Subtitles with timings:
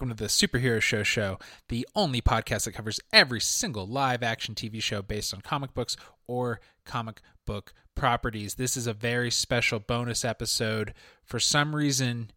[0.00, 4.54] welcome to the Superhero Show Show, the only podcast that covers every single live action
[4.54, 5.94] TV show based on comic books
[6.26, 8.54] or comic book properties.
[8.54, 10.94] This is a very special bonus episode.
[11.22, 12.30] For some reason,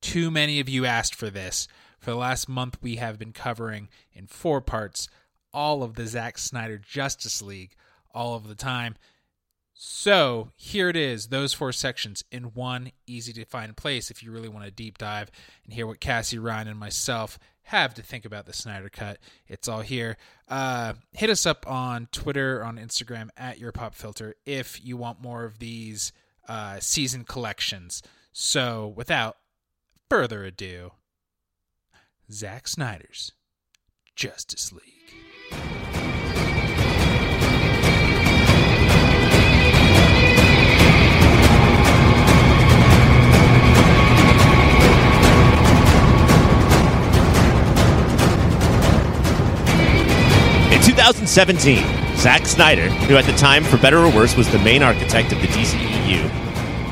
[0.00, 1.68] too many of you asked for this.
[1.98, 5.06] For the last month, we have been covering in four parts
[5.52, 7.74] all of the Zack Snyder Justice League
[8.14, 8.96] all of the time.
[9.82, 14.30] So here it is, those four sections in one easy to find place if you
[14.30, 15.30] really want to deep dive
[15.64, 19.16] and hear what Cassie, Ryan, and myself have to think about the Snyder Cut.
[19.48, 20.18] It's all here.
[20.50, 25.22] Uh, hit us up on Twitter, on Instagram at Your Pop Filter if you want
[25.22, 26.12] more of these
[26.46, 28.02] uh, season collections.
[28.32, 29.38] So without
[30.10, 30.90] further ado,
[32.30, 33.32] Zack Snyder's
[34.14, 35.89] Justice League.
[51.00, 51.78] 2017,
[52.18, 55.40] Zack Snyder, who at the time, for better or worse, was the main architect of
[55.40, 56.22] the DCEU,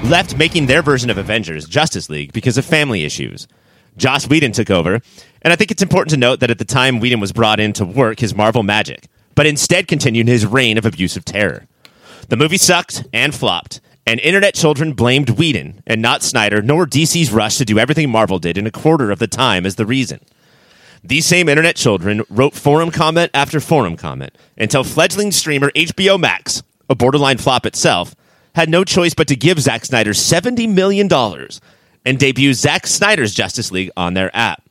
[0.09, 3.47] left making their version of Avengers, Justice League, because of family issues.
[3.99, 5.03] Joss Whedon took over,
[5.43, 7.75] and I think it's important to note that at the time Whedon was brought in
[7.75, 11.67] to work his Marvel magic, but instead continued his reign of abusive terror.
[12.31, 17.31] The movie sucked and flopped, and internet children blamed Whedon and not Snyder, nor DC's
[17.31, 20.21] rush to do everything Marvel did in a quarter of the time as the reason.
[21.05, 26.63] These same internet children wrote forum comment after forum comment until fledgling streamer HBO Max,
[26.91, 28.15] a borderline flop itself,
[28.55, 31.09] had no choice but to give Zack Snyder $70 million
[32.05, 34.63] and debut Zack Snyder's Justice League on their app.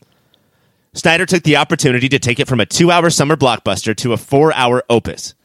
[0.93, 4.17] Snyder took the opportunity to take it from a two hour summer blockbuster to a
[4.17, 5.35] four hour opus.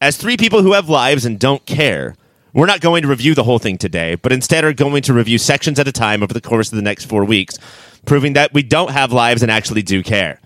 [0.00, 2.16] As three people who have lives and don't care,
[2.52, 5.38] we're not going to review the whole thing today, but instead are going to review
[5.38, 7.58] sections at a time over the course of the next four weeks,
[8.06, 10.40] proving that we don't have lives and actually do care.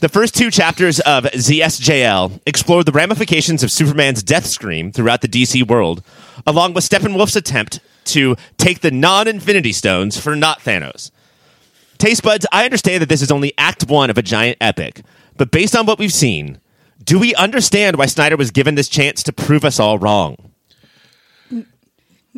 [0.00, 5.28] The first two chapters of ZSJL explore the ramifications of Superman's death scream throughout the
[5.28, 6.02] DC world,
[6.46, 11.10] along with Steppenwolf's attempt to take the non Infinity Stones for not Thanos.
[11.98, 15.02] Taste buds, I understand that this is only Act One of a giant epic,
[15.36, 16.60] but based on what we've seen,
[17.02, 20.36] do we understand why Snyder was given this chance to prove us all wrong?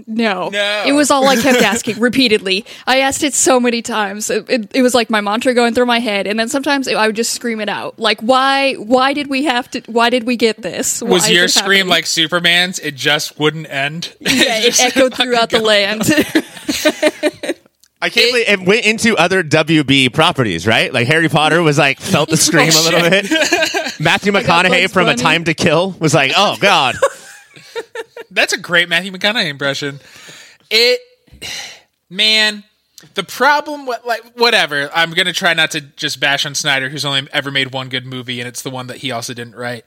[0.06, 0.48] No.
[0.48, 0.84] No.
[0.86, 2.64] It was all I kept asking repeatedly.
[2.86, 4.30] I asked it so many times.
[4.30, 7.06] It, it, it was like my mantra going through my head, and then sometimes I
[7.06, 7.98] would just scream it out.
[7.98, 8.74] Like, why?
[8.74, 9.80] Why did we have to?
[9.86, 11.02] Why did we get this?
[11.02, 11.90] Why Was your this scream happening?
[11.90, 12.78] like Superman's?
[12.78, 14.14] It just wouldn't end.
[14.20, 16.02] Yeah, it just echoed throughout the land.
[18.00, 20.92] I can't believe it went into other WB properties, right?
[20.92, 23.24] Like Harry Potter was like felt the scream a little oh, bit.
[23.98, 26.94] Matthew McConaughey Bugs from A Time to Kill was like, "Oh God."
[28.30, 30.00] That's a great Matthew McConaughey impression.
[30.70, 31.00] It,
[32.10, 32.64] man,
[33.14, 34.90] the problem, like, whatever.
[34.92, 38.04] I'm gonna try not to just bash on Snyder, who's only ever made one good
[38.06, 39.84] movie, and it's the one that he also didn't write.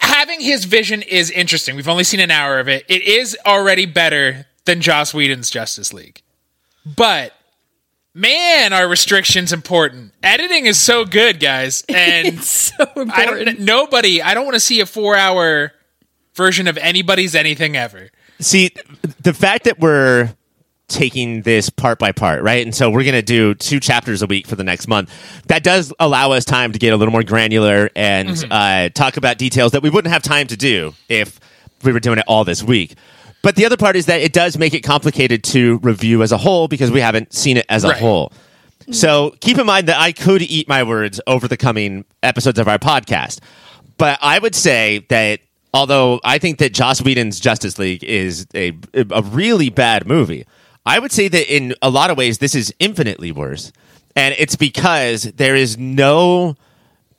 [0.00, 1.76] Having his vision is interesting.
[1.76, 2.84] We've only seen an hour of it.
[2.88, 6.22] It is already better than Joss Whedon's Justice League,
[6.84, 7.34] but
[8.14, 10.12] man, are restrictions important?
[10.24, 13.12] Editing is so good, guys, and it's so important.
[13.12, 13.60] I don't.
[13.60, 14.20] Nobody.
[14.22, 15.72] I don't want to see a four-hour
[16.38, 18.08] version of anybody's anything ever.
[18.40, 18.70] See,
[19.20, 20.32] the fact that we're
[20.88, 22.64] taking this part by part, right?
[22.64, 25.12] And so we're going to do two chapters a week for the next month.
[25.48, 29.36] That does allow us time to get a little more granular and uh, talk about
[29.36, 31.38] details that we wouldn't have time to do if
[31.84, 32.94] we were doing it all this week.
[33.42, 36.38] But the other part is that it does make it complicated to review as a
[36.38, 37.98] whole because we haven't seen it as a Right.
[38.00, 38.32] whole.
[38.90, 42.66] So keep in mind that I could eat my words over the coming episodes of
[42.66, 43.40] our podcast.
[43.98, 45.40] But I would say that
[45.72, 50.46] although I think that Joss Whedon's Justice League is a, a really bad movie,
[50.86, 53.72] I would say that in a lot of ways this is infinitely worse.
[54.16, 56.56] And it's because there is no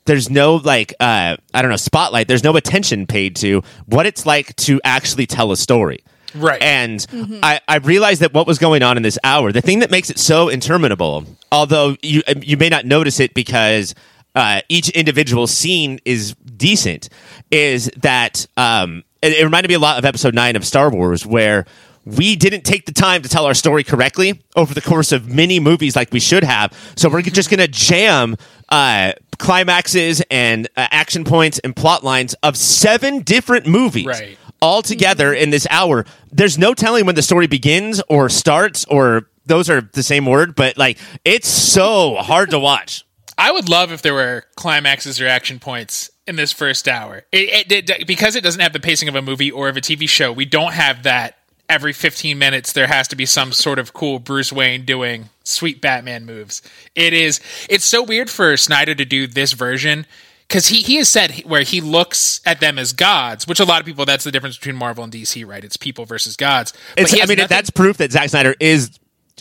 [0.06, 2.28] there's no like uh, I don't know spotlight.
[2.28, 6.04] There's no attention paid to what it's like to actually tell a story.
[6.36, 6.62] Right.
[6.62, 7.06] And
[7.44, 10.10] I, I realized that what was going on in this hour, the thing that makes
[10.10, 13.96] it so interminable, although you you may not notice it because
[14.36, 17.10] uh, each individual scene is decent,
[17.52, 21.26] is that um, it, it reminded me a lot of Episode Nine of Star Wars,
[21.26, 21.66] where
[22.06, 25.60] we didn't take the time to tell our story correctly over the course of many
[25.60, 26.74] movies like we should have.
[26.96, 28.36] So we're just going to jam
[28.70, 34.38] uh, climaxes and uh, action points and plot lines of seven different movies Right.
[34.62, 36.06] all together in this hour.
[36.32, 40.56] There's no telling when the story begins or starts, or those are the same word,
[40.56, 43.06] but like it's so hard to watch.
[43.40, 47.24] I would love if there were climaxes or action points in this first hour.
[47.32, 49.82] It, it, it- because it doesn't have the pacing of a movie or of a
[49.82, 50.32] TV show.
[50.32, 51.38] We don't have that
[51.70, 55.82] every 15 minutes there has to be some sort of cool Bruce Wayne doing sweet
[55.82, 56.62] Batman moves.
[56.96, 57.40] It is
[57.70, 60.06] it's so weird for Snyder to do this version
[60.48, 63.80] because he he has said where he looks at them as gods, which a lot
[63.80, 65.64] of people that's the difference between Marvel and DC, right?
[65.64, 66.74] It's people versus gods.
[66.98, 68.98] I mean, nothing- that's proof that Zack Snyder is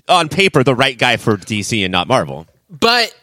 [0.06, 2.46] on paper the right guy for DC and not Marvel.
[2.70, 3.14] but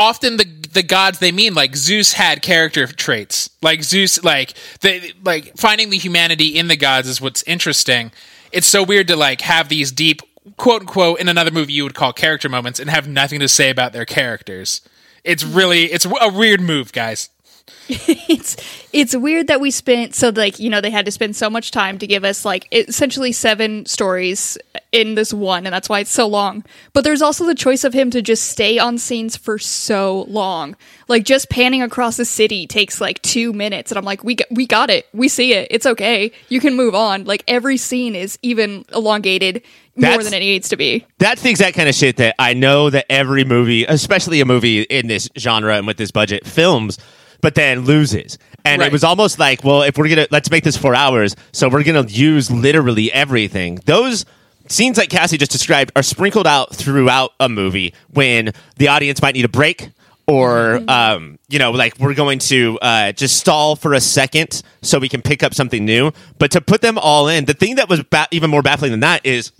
[0.00, 3.50] often the the gods they mean like Zeus had character traits.
[3.62, 8.10] Like Zeus like the like finding the humanity in the gods is what's interesting.
[8.50, 10.22] It's so weird to like have these deep
[10.56, 13.68] quote unquote in another movie you would call character moments and have nothing to say
[13.68, 14.80] about their characters.
[15.22, 17.28] It's really it's a weird move, guys.
[17.92, 18.56] it's
[18.92, 21.72] it's weird that we spent so like you know they had to spend so much
[21.72, 24.56] time to give us like essentially seven stories
[24.92, 26.64] in this one and that's why it's so long.
[26.92, 30.76] But there's also the choice of him to just stay on scenes for so long.
[31.08, 34.46] Like just panning across the city takes like two minutes and i'm like we got,
[34.52, 35.06] we got it.
[35.12, 35.66] We see it.
[35.70, 36.30] It's okay.
[36.48, 37.24] You can move on.
[37.24, 39.62] Like every scene is even elongated
[39.96, 41.06] more That's- than it needs to be.
[41.18, 44.82] That's the exact kind of shit that I know that every movie, especially a movie
[44.82, 46.98] in this genre and with this budget, films,
[47.40, 48.38] but then loses.
[48.64, 48.86] And Right.
[48.86, 51.82] it was almost like, well, if we're gonna let's make this four hours, so we're
[51.82, 53.80] gonna use literally everything.
[53.86, 54.24] Those
[54.68, 59.34] scenes like Cassie just described are sprinkled out throughout a movie when the audience might
[59.34, 59.90] need a break.
[60.26, 65.00] Or, um, you know, like we're going to uh, just stall for a second so
[65.00, 66.12] we can pick up something new.
[66.38, 69.00] But to put them all in, the thing that was ba- even more baffling than
[69.00, 69.50] that is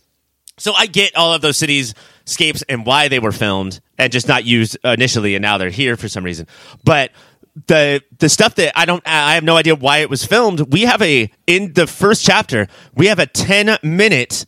[0.58, 1.92] so I get all of those cities
[2.24, 5.96] scapes and why they were filmed and just not used initially, and now they're here
[5.96, 6.46] for some reason.
[6.84, 7.10] But
[7.66, 10.72] the the stuff that I don't, I have no idea why it was filmed.
[10.72, 14.46] We have a in the first chapter, we have a ten minute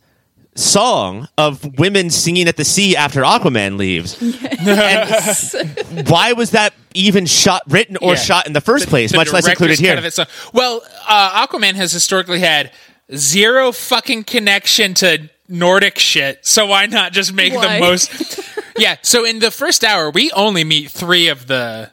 [0.55, 4.21] song of women singing at the sea after Aquaman leaves.
[4.21, 8.19] and why was that even shot, written, or Yeah.
[8.19, 9.11] shot in the first place?
[9.11, 9.91] The much less included here.
[9.93, 12.71] cut of it, so- well, uh, Aquaman has historically had
[13.15, 17.75] zero fucking connection to Nordic shit, so why not just make Why?
[17.75, 18.39] the most?
[18.77, 18.97] yeah.
[19.01, 21.91] So in the first hour, we only meet three of the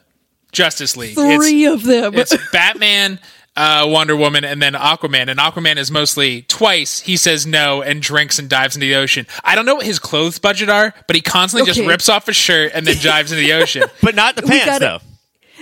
[0.51, 1.17] Justice League.
[1.17, 3.19] It's- three of them it's Batman,
[3.55, 5.27] uh, Wonder Woman, and then Aquaman.
[5.29, 9.27] And Aquaman is mostly twice he says no and drinks and dives into the ocean.
[9.43, 11.87] I don't know what his clothes budget are, but he constantly just Okay.
[11.87, 13.83] rips off his shirt and then dives into the ocean.
[14.01, 14.99] but not the pants, gotta- though.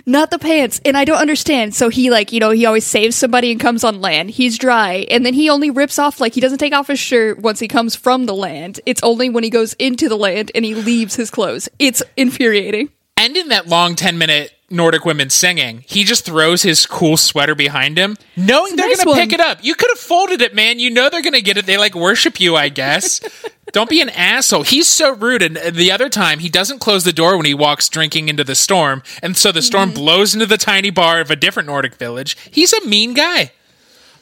[0.06, 0.80] Not the pants.
[0.86, 1.76] And I don't understand.
[1.76, 4.30] So he like, you know, he always saves somebody and comes on land.
[4.32, 5.06] He's dry.
[5.12, 7.68] And then he only rips off like he doesn't take off his shirt once he
[7.68, 8.80] comes from the land.
[8.86, 11.68] It's only when he goes into the land and he leaves his clothes.
[11.80, 12.90] It's infuriating.
[13.20, 17.56] And in that long 10 minute Nordic women singing, he just throws his cool sweater
[17.56, 19.60] behind him, knowing they're nice going to pick it up.
[19.64, 20.80] You could have folded it, man.
[20.80, 21.66] You know they're going to get it.
[21.66, 23.20] They like worship you, I guess.
[23.72, 24.64] Don't be an asshole.
[24.64, 25.42] He's so rude.
[25.42, 28.56] And the other time, he doesn't close the door when he walks drinking into the
[28.56, 29.04] storm.
[29.22, 29.96] And so the storm Mm-hmm.
[30.00, 32.38] blows into the tiny bar of a different Nordic village.
[32.52, 33.52] He's a mean guy.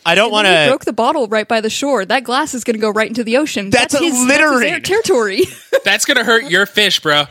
[0.06, 0.66] I don't want He to.
[0.70, 2.06] broke the bottle right by the shore.
[2.06, 3.70] That glass is going to go right into the ocean.
[3.70, 4.62] That's a his, littering.
[4.72, 5.42] That's his territory,
[5.84, 7.26] That's going to hurt your fish, bro.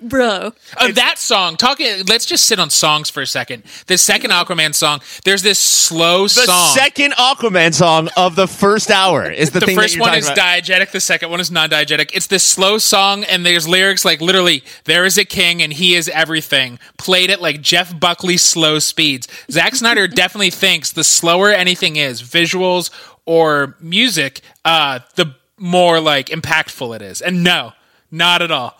[0.00, 0.52] Bro.
[0.76, 2.04] Uh, that song, talking.
[2.06, 3.62] Let's just sit on songs for a second.
[3.86, 6.74] The second Aquaman song, there's this slow song The song.
[6.74, 10.14] second Aquaman song of the first hour is the, the thing that first you're one
[10.16, 10.38] is about.
[10.62, 14.62] diegetic the second one is non-diegetic it's this slow song and there's lyrics like literally
[14.84, 19.26] there is a king and he is everything played at like jeff buckley slow speeds
[19.50, 22.90] Zack snyder definitely thinks the slower anything is visuals
[23.26, 27.72] or music uh the more like impactful it is and no
[28.10, 28.78] not at all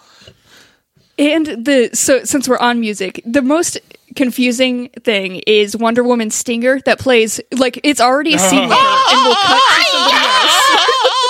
[1.21, 3.79] And the so since we're on music, the most
[4.17, 9.35] confusing thing is Wonder Woman's stinger that plays like it's already a scene and will
[9.35, 10.17] cut to somebody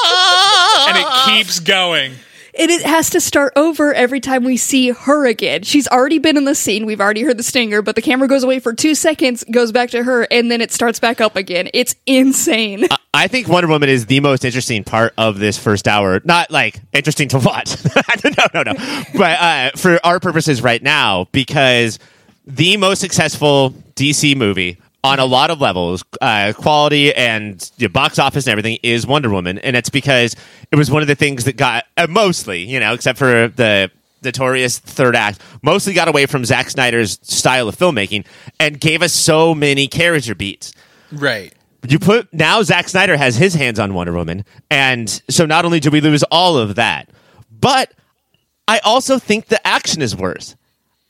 [0.07, 0.89] else.
[0.89, 2.13] and it keeps going
[2.59, 5.63] And it has to start over every time we see her again.
[5.63, 6.87] She's already been in the scene.
[6.87, 9.91] We've already heard the stinger, but the camera goes away for two seconds, goes back
[9.91, 11.69] to her, and then it starts back up again.
[11.73, 12.89] It's insane.
[13.15, 16.21] I think Wonder Woman is the most interesting part of this first hour.
[16.25, 17.77] Not like interesting to watch.
[18.25, 19.03] no, no, no.
[19.15, 21.99] But uh, for our purposes right now, because
[22.47, 28.19] the most successful DC movie on a lot of levels, uh, quality and the box
[28.19, 30.37] office and everything, is Wonder Woman, and it's because
[30.71, 33.91] it was one of the things that got uh, mostly, you know, except for the
[34.23, 38.27] notorious third act, mostly got away from Zack Snyder's style of filmmaking
[38.59, 40.73] and gave us so many character beats.
[41.11, 41.55] Right.
[41.89, 45.81] You put now Zack Snyder has his hands on Wonder Woman, and so not only
[45.81, 47.09] do we lose all of that,
[47.51, 47.93] but
[48.69, 50.57] I also think the action is worse.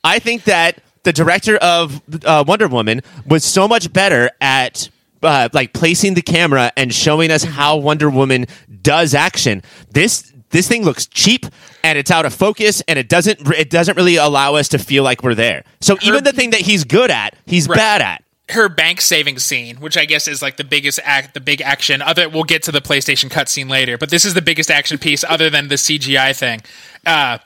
[0.03, 4.89] I think that the director of uh, Wonder Woman was so much better at
[5.23, 8.45] uh, like placing the camera and showing us how Wonder Woman
[8.81, 9.61] does action.
[9.91, 11.45] This this thing looks cheap
[11.83, 15.03] and it's out of focus and it doesn't it doesn't really allow us to feel
[15.03, 15.63] like we're there.
[15.79, 17.77] So even the thing that he's good at, he's Right.
[17.77, 18.23] bad at.
[18.49, 22.01] her bank saving scene, which I guess is like the biggest act, the big action.
[22.01, 25.23] Other, we'll get to the PlayStation cutscene later, but this is the biggest action piece
[25.23, 26.59] other than the CGI thing.
[27.05, 27.37] Uh,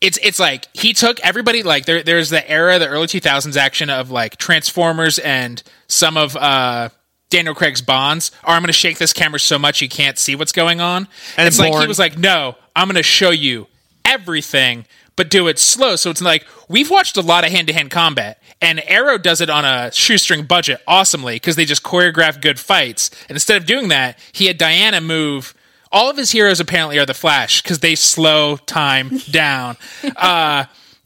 [0.00, 3.90] it's it's like he took everybody like there there's the era, the early 2000s action
[3.90, 6.90] of like Transformers and some of uh,
[7.30, 8.30] Daniel Craig's Bonds.
[8.44, 11.08] Or I'm going to shake this camera so much you can't see what's going on.
[11.36, 13.66] And it's like he was like, no, I'm going to show you
[14.04, 14.86] everything,
[15.16, 15.96] but do it slow.
[15.96, 19.40] So it's like we've watched a lot of hand to hand combat, and Arrow does
[19.40, 23.10] it on a shoestring budget awesomely because they just choreograph good fights.
[23.28, 25.54] And instead of doing that, he had Diana move.
[25.90, 29.76] All of his heroes apparently are the Flash because they slow time down,
[30.16, 30.64] uh,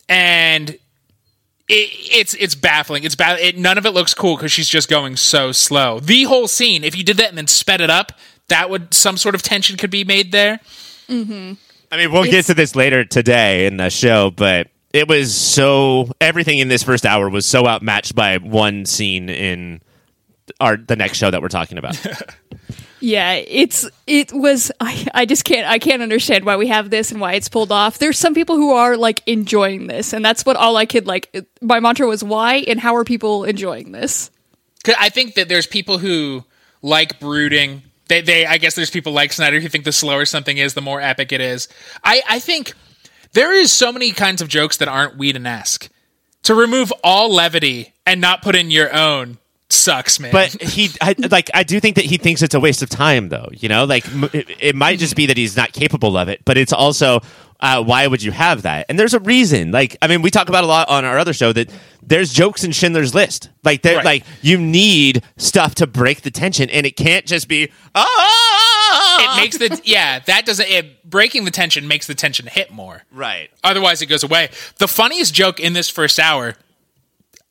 [0.08, 0.80] and it,
[1.68, 3.04] it's it's baffling.
[3.04, 3.38] It's bad.
[3.40, 6.00] It, none of it looks cool because she's just going so slow.
[6.00, 8.12] The whole scene, if you did that and then sped it up,
[8.48, 10.60] that would some sort of tension could be made there.
[11.90, 16.10] I mean, we'll get to this later today in the show, but it was so
[16.20, 19.80] everything in this first hour was so outmatched by one scene in
[20.60, 21.98] our the next show that we're talking about.
[23.02, 27.10] Yeah, it's it was I, I just can't I can't understand why we have this
[27.10, 27.98] and why it's pulled off.
[27.98, 31.34] There's some people who are like enjoying this and that's what all I could like
[31.60, 34.30] my mantra was why and how are people enjoying this?
[34.98, 36.44] I think that there's people who
[36.80, 37.82] like brooding.
[38.06, 40.80] They, they, I guess there's people like Snyder who think the slower something is, the
[40.80, 41.68] more epic it is.
[42.04, 42.74] I, I think
[43.32, 45.88] there is so many kinds of jokes that aren't Whedon-esque.
[46.44, 49.38] To remove all levity and not put in your own
[49.72, 50.32] sucks, man.
[50.32, 53.28] But he, I, like, I do think that he thinks it's a waste of time,
[53.28, 53.48] though.
[53.52, 56.44] You know, like m- it, it might just be that he's not capable of it,
[56.44, 57.20] but it's also
[57.60, 58.86] uh, why would you have that?
[58.88, 59.70] And there's a reason.
[59.70, 61.70] Like, I mean, we talk about a lot on our other show that
[62.02, 63.50] there's jokes in Schindler's List.
[63.62, 64.04] Like, Right.
[64.04, 69.36] like you need stuff to break the tension, and it can't just be ah.
[69.38, 73.04] it makes the yeah that doesn't it breaking the tension makes the tension hit more.
[73.12, 73.50] right.
[73.62, 74.50] Otherwise, it goes away.
[74.78, 76.54] The funniest joke in this first hour,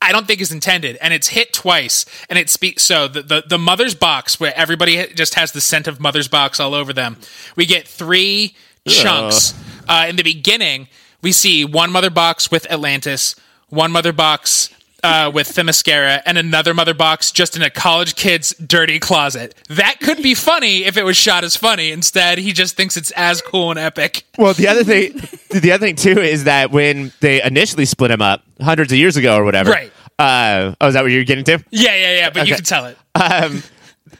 [0.02, 2.04] I don't think is intended, and it's hit twice.
[2.28, 5.86] And it speaks so the, the the mother's box where everybody just has the scent
[5.86, 7.16] of mother's box all over them.
[7.56, 8.54] We get three
[8.86, 9.54] chunks
[9.88, 10.88] uh, in the beginning.
[11.22, 13.36] We see one mother box with Atlantis,
[13.68, 14.70] one mother box.
[15.04, 19.52] Uh, with Themyscira and another mother box just in a college kid's dirty closet.
[19.68, 21.90] That could be funny if it was shot as funny.
[21.90, 24.22] Instead, he just thinks it's as cool and epic.
[24.38, 28.22] Well, the other thing, the other thing too, is that when they initially split him
[28.22, 29.92] up hundreds of years ago or whatever, Right.
[30.20, 31.58] Uh, oh, is that what you're getting to?
[31.70, 32.30] Yeah, yeah, yeah.
[32.30, 32.96] But you can tell it.
[33.16, 33.60] um,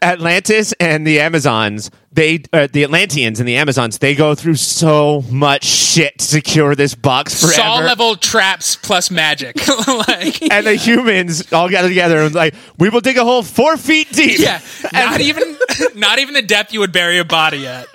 [0.02, 5.22] Atlantis and the Amazons, they uh, the Atlanteans and the Amazons, they go through so
[5.30, 7.54] much shit to secure this box forever.
[7.54, 9.56] Saw level traps plus magic.
[9.88, 13.76] like, and the humans all gather together and like, we will dig a hole four
[13.76, 14.38] feet deep.
[14.38, 14.60] yeah,
[14.92, 15.56] not even
[15.94, 17.86] not even the depth you would bury a body at.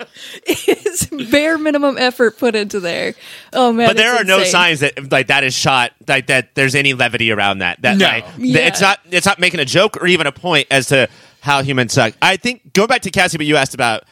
[0.46, 3.14] It's bare minimum effort put into there.
[3.52, 3.88] Oh man.
[3.88, 6.54] But there it's are no signs that like that is shot like that.
[6.54, 7.80] There's any levity around that.
[7.82, 8.06] That No.
[8.06, 8.66] like, Yeah.
[8.66, 11.08] it's not it's not making a joke or even a point as to
[11.40, 12.14] how humans suck.
[12.20, 14.04] I think go back to Cassie, but you asked about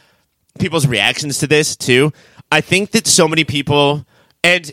[0.59, 2.13] people's reactions to this too.
[2.51, 4.07] I think that so many people
[4.43, 4.73] and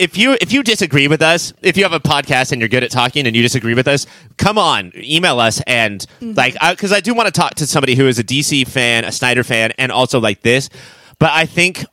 [0.00, 2.82] if you if you disagree with us, if you have a podcast and you're good
[2.82, 4.06] at talking and you disagree with us,
[4.38, 6.32] come on, email us and mm-hmm.
[6.36, 9.12] like because I, do want to talk to somebody who is a DC fan, a
[9.12, 10.70] Snyder fan, and also like this.
[11.18, 11.84] But I think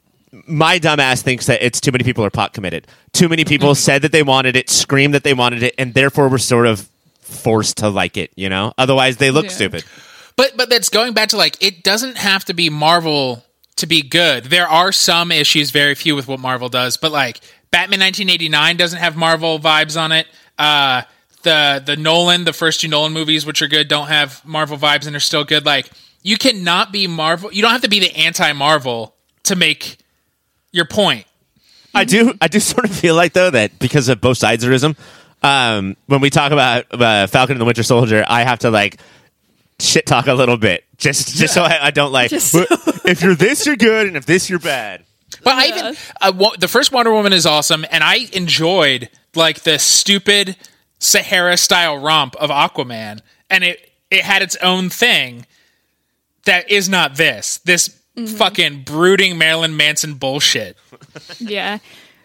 [0.45, 2.87] my dumbass thinks that it's too many people are pot committed.
[3.11, 3.75] Too many people mm-hmm.
[3.75, 6.89] said that they wanted it, screamed that they wanted it, and therefore were sort of
[7.27, 8.31] forced to like it.
[8.35, 9.51] You know, otherwise they look Yeah.
[9.51, 9.83] stupid.
[10.35, 13.43] But but that's going back to like it doesn't have to be Marvel
[13.77, 14.45] to be good.
[14.45, 17.39] There are some issues, very few with what Marvel does, but like
[17.71, 20.27] Batman 1989 doesn't have Marvel vibes on it.
[20.57, 21.03] Uh,
[21.43, 25.07] the the Nolan, the first two Nolan movies, which are good, don't have Marvel vibes
[25.07, 25.65] and are still good.
[25.65, 25.89] Like
[26.23, 27.51] you cannot be Marvel.
[27.51, 29.97] You don't have to be the anti Marvel to make
[30.71, 31.25] your point.
[31.95, 32.33] I do.
[32.41, 34.95] I do sort of feel like though that because of both sides siderism,
[35.43, 38.99] um, when we talk about uh, Falcon and the Winter Soldier, I have to like
[39.79, 42.31] shit talk a little bit just just so I, I don't like.
[42.31, 42.65] So-
[43.05, 45.03] if you're this, you're good, and if this, you're bad.
[45.43, 49.61] But I even uh, wo- the first Wonder Woman is awesome, and I enjoyed like
[49.61, 50.55] the stupid
[50.99, 55.45] Sahara style romp of Aquaman, and it it had its own thing
[56.45, 57.93] that is not this this
[58.37, 60.75] fucking brooding Marilyn Manson bullshit.
[61.39, 61.77] Yeah.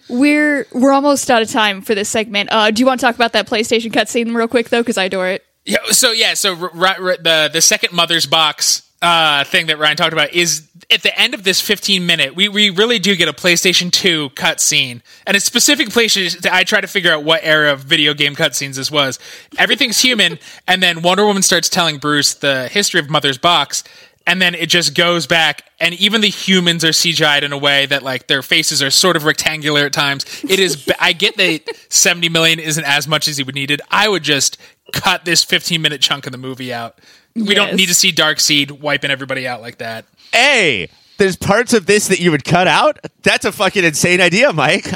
[0.08, 2.50] We're we're almost out of time for this segment.
[2.52, 4.82] Uh, do you want to talk about that PlayStation cutscene real quick though?
[4.82, 5.44] Because I adore it.
[5.64, 5.78] Yeah.
[5.90, 6.34] So yeah.
[6.34, 10.68] So r- r- the the second mother's box uh, thing that Ryan talked about is
[10.90, 12.36] at the end of this 15 minute.
[12.36, 16.44] We we really do get a PlayStation 2 cutscene, and it's specific places.
[16.46, 19.18] I try to figure out what era of video game cutscenes this was.
[19.58, 23.84] Everything's human, and then Wonder Woman starts telling Bruce the history of Mother's box.
[24.26, 27.86] And then it just goes back and even the humans are CGI'd in a way
[27.86, 30.24] that like their faces are sort of rectangular at times.
[30.48, 33.80] it is i get that 70 million isn't as much as he would needed.
[33.90, 34.58] I would just
[34.92, 36.98] cut this 15 minute chunk of the movie out.
[37.34, 40.04] We don't need to see Darkseid wiping everybody out like that.
[40.32, 40.88] Hey,
[41.18, 42.98] there's parts of this that you would cut out.
[43.22, 44.86] That's a fucking insane idea, Mike.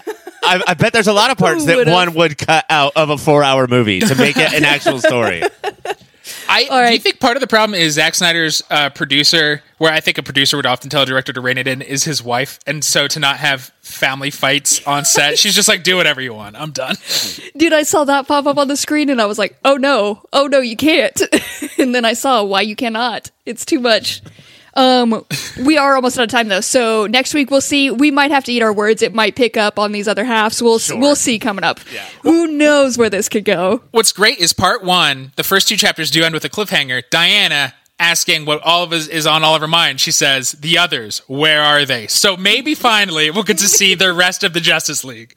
[0.43, 3.19] I, I bet there's a lot of parts that one would cut out of a
[3.19, 5.43] four-hour movie to make it an actual story.
[6.49, 10.01] I do you think part of the problem is Zack Snyder's uh, producer, where I
[10.01, 12.59] think a producer would often tell a director to rein it in, is his wife,
[12.67, 16.35] and so to not have family fights on set, she's just like, do whatever you
[16.35, 16.57] want.
[16.57, 16.97] I'm done.
[17.57, 20.23] Dude, I saw that pop up on the screen and I was like, oh no,
[20.33, 21.21] oh no, you can't.
[21.79, 23.31] and then I saw why you cannot.
[23.45, 24.23] It's too much.
[24.77, 25.25] Um,
[25.65, 27.91] we are almost out of time though, so next week we'll see.
[27.91, 29.01] We might have to eat our words.
[29.03, 30.63] It might pick up on these other halves.
[30.63, 31.81] We'll we'll see coming up.
[32.23, 33.83] Who knows where this could go?
[33.91, 35.33] What's great is part one.
[35.37, 37.03] The first two chapters do end with a cliffhanger.
[37.11, 39.99] Diana asking what all of us is on all of her mind.
[39.99, 44.13] She says, "The others, where are they?" So maybe finally we'll get to see the
[44.13, 45.35] rest of the Justice League.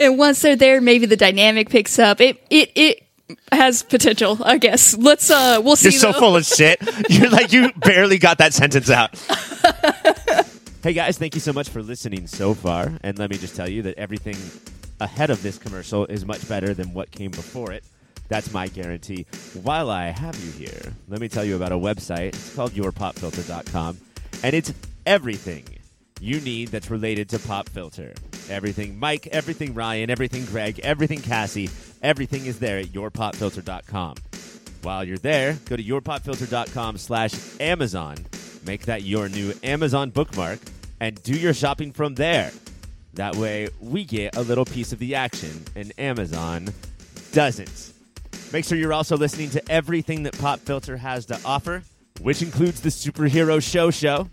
[0.00, 2.20] And once they're there, maybe the dynamic picks up.
[2.20, 3.06] It it it
[3.52, 4.96] has potential, I guess.
[4.96, 5.90] Let's uh, we'll see.
[5.90, 6.18] You're so though.
[6.18, 6.80] full of shit.
[7.08, 9.16] You're like you barely got that sentence out.
[10.82, 12.92] hey guys, thank you so much for listening so far.
[13.02, 14.36] And let me just tell you that everything
[15.00, 17.84] ahead of this commercial is much better than what came before it.
[18.28, 19.26] That's my guarantee.
[19.62, 22.28] While I have you here, let me tell you about a website.
[22.28, 23.98] It's called yourpopfilter.com,
[24.42, 24.72] and it's
[25.04, 25.64] everything
[26.24, 28.14] you need that's related to Pop Filter.
[28.48, 31.70] Everything Mike, everything Ryan, everything Greg, everything Cassie,
[32.02, 34.14] everything is there at yourpopfilter.com.
[34.82, 38.16] While you're there, go to yourpopfilter.com slash Amazon.
[38.66, 40.60] Make that your new Amazon bookmark
[41.00, 42.50] and do your shopping from there.
[43.14, 46.72] That way, we get a little piece of the action and Amazon
[47.32, 47.92] doesn't.
[48.52, 51.82] Make sure you're also listening to everything that Pop Filter has to offer,
[52.20, 54.28] which includes the Superhero Show Show,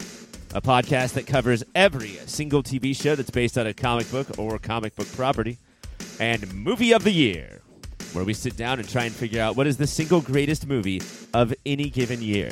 [0.54, 4.58] a podcast that covers every single TV show that's based on a comic book or
[4.60, 5.58] comic book property,
[6.20, 7.62] and Movie of the Year,
[8.14, 11.02] where we sit down and try and figure out what is the single greatest movie
[11.34, 12.52] of any given year.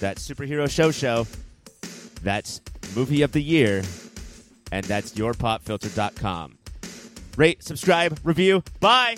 [0.00, 1.26] That Superhero Show Show,
[2.22, 2.60] that's
[2.94, 3.82] Movie of the Year,
[4.70, 6.58] and that's yourpopfilter.com.
[7.36, 8.62] Rate, subscribe, review.
[8.80, 9.16] Bye.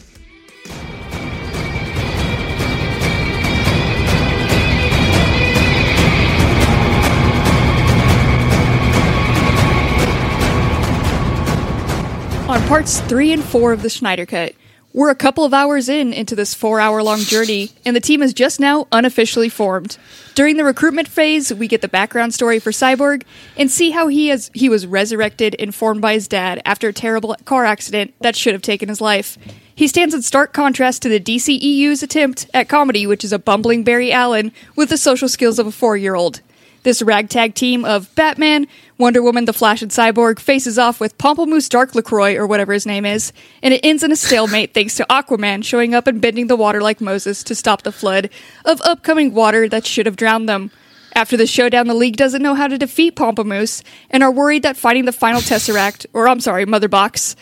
[12.49, 14.55] On parts three and four of the Snyder Cut,
[14.93, 18.23] we're a couple of hours in into this four hour long journey, and the team
[18.23, 19.99] is just now unofficially formed.
[20.37, 23.25] During the recruitment phase, we get the background story for Cyborg
[23.57, 26.93] and see how he has he was resurrected and formed by his dad after a
[26.93, 29.37] terrible car accident that should have taken his life.
[29.75, 33.83] He stands in stark contrast to the DCEU's attempt at comedy, which is a bumbling
[33.83, 36.43] Barry Allen with the social skills of a four year old.
[36.87, 41.69] This ragtag team of Batman, Wonder Woman, The Flash, and Cyborg faces off with Pomplamoose
[41.69, 45.07] Dark LaCroix, or whatever his name is, and it ends in a stalemate thanks to
[45.11, 48.31] Aquaman showing up and bending the water like Moses to stop the flood
[48.65, 50.71] of upcoming water that should have drowned them.
[51.17, 54.77] After the showdown, the League doesn't know how to defeat Pomplamoose and are worried that
[54.77, 57.35] fighting the final Tesseract, or I'm sorry, Mother Box,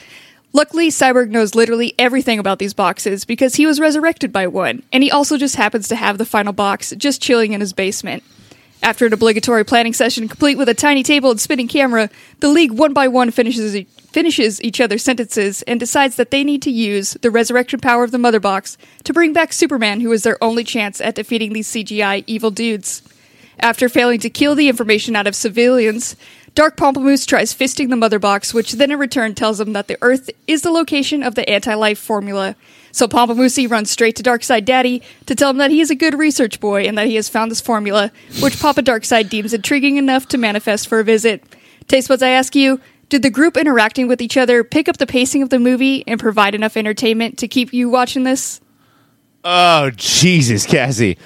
[0.54, 5.02] Luckily, Cyborg knows literally everything about these boxes because he was resurrected by one, and
[5.02, 8.22] he also just happens to have the final box just chilling in his basement.
[8.84, 12.70] After an obligatory planning session complete with a tiny table and spinning camera, the League
[12.70, 16.70] one by one finishes e- finishes each other's sentences and decides that they need to
[16.70, 20.36] use the resurrection power of the Mother Box to bring back Superman, who is their
[20.44, 23.02] only chance at defeating these CGI evil dudes.
[23.58, 26.14] After failing to kill the information out of civilians,
[26.54, 29.98] Dark Pomplamoose tries fisting the Mother Box, which then in return tells him that the
[30.00, 32.54] Earth is the location of the anti-life formula.
[32.92, 36.14] So Pomplamoose runs straight to Darkseid Daddy to tell him that he is a good
[36.14, 40.28] research boy and that he has found this formula, which Papa Darkseid deems intriguing enough
[40.28, 41.42] to manifest for a visit.
[41.88, 45.08] Taste buds, I ask you, did the group interacting with each other pick up the
[45.08, 48.60] pacing of the movie and provide enough entertainment to keep you watching this?
[49.42, 51.18] Oh, Jesus, Cassie.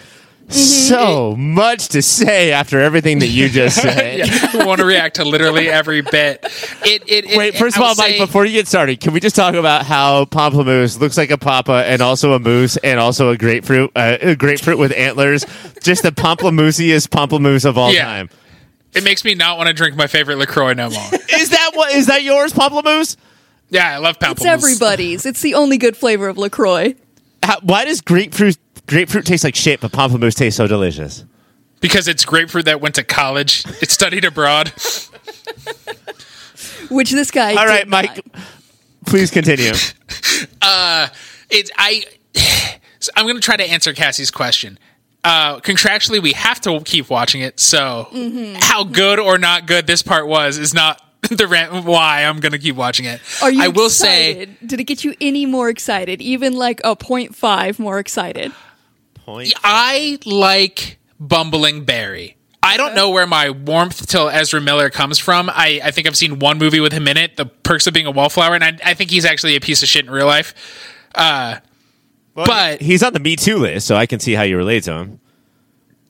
[0.51, 4.23] So much to say after everything that you just said.
[4.55, 6.41] I want to react to literally every bit.
[6.85, 9.21] It, it, it Wait, first of all, Mike, say- before you get started, can we
[9.21, 13.31] just talk about how Pomplamoose looks like a papa and also a moose and also
[13.31, 15.45] a grapefruit, uh, a grapefruit with antlers?
[15.83, 18.05] just the pomplamoosiest pomplamoose of all Yeah.
[18.05, 18.31] time.
[18.95, 21.09] it makes me not want to drink my favorite Lacroix no more.
[21.31, 21.93] Is that what?
[21.95, 23.17] Is that yours, pomplamoose?
[23.71, 24.33] yeah, I love pamplemousse.
[24.33, 25.27] It's everybody's.
[25.27, 26.95] It's the only good flavor of LaCroix.
[27.43, 28.57] How, why does grapefruit
[28.89, 31.25] grapefruit tastes like shit, but pomplamoose tastes so delicious?
[31.81, 33.63] because it's grapefruit that went to college.
[33.81, 34.73] It studied abroad.
[36.91, 37.51] Which this guy.
[37.55, 38.45] All right, did Mike, not.
[39.07, 39.73] please continue.
[41.51, 42.05] It's I.
[43.01, 44.77] So I'm going to try to answer Cassie's question.
[45.23, 47.61] uh, contractually we have to keep watching it.
[47.61, 48.57] So Mm-hmm.
[48.59, 52.51] how good or not good this part was is not the rant why I'm going
[52.53, 53.21] to keep watching it.
[53.41, 54.57] Are you I will say excited?
[54.69, 56.21] Did it get you any more excited?
[56.21, 58.51] Even like a 0.5 more excited?
[59.29, 59.53] Point.
[59.63, 62.37] I like bumbling Barry.
[62.63, 65.51] I don't know where my warmth till Ezra Miller comes from.
[65.51, 68.07] I, I think I've seen one movie with him in it, The Perks of Being
[68.07, 70.55] a Wallflower, and I, I think he's actually a piece of shit in real life.
[71.15, 71.57] Uh,
[72.35, 74.85] Well, but- he's on the Me Too list, so I can see how you relate
[74.85, 75.21] to him.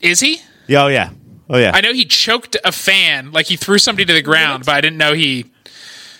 [0.00, 0.40] is he?
[0.68, 1.10] Yeah, oh yeah,
[1.50, 1.72] oh yeah.
[1.74, 4.80] I know he choked a fan, like he threw somebody to the ground, but I
[4.80, 5.50] didn't know he.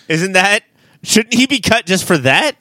[0.09, 0.63] Isn't that?
[1.03, 2.57] Shouldn't he be cut just for that?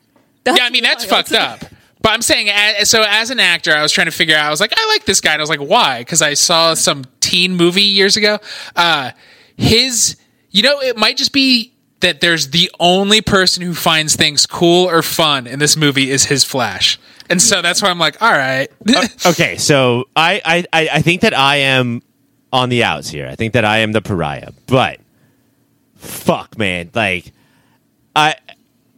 [0.47, 1.65] Yeah, I mean that's fucked up.
[2.01, 2.49] But I'm saying,
[2.85, 4.47] so as an actor, I was trying to figure out.
[4.47, 6.01] I was like, I like this guy, and I was like, why?
[6.01, 8.39] Because I saw some teen movie years ago.
[8.77, 9.11] Uh,
[9.57, 10.17] his,
[10.51, 14.89] you know, it might just be that there's the only person who finds things cool
[14.89, 18.31] or fun in this movie is his Flash, and so that's why I'm like, all
[18.31, 18.69] right,
[19.27, 22.03] Okay, so I, I I think that I am
[22.53, 23.27] on the outs here.
[23.27, 24.53] I think that I am the pariah.
[24.69, 25.01] But
[25.97, 27.33] fuck, man, like
[28.15, 28.37] I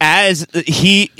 [0.03, 1.11] as he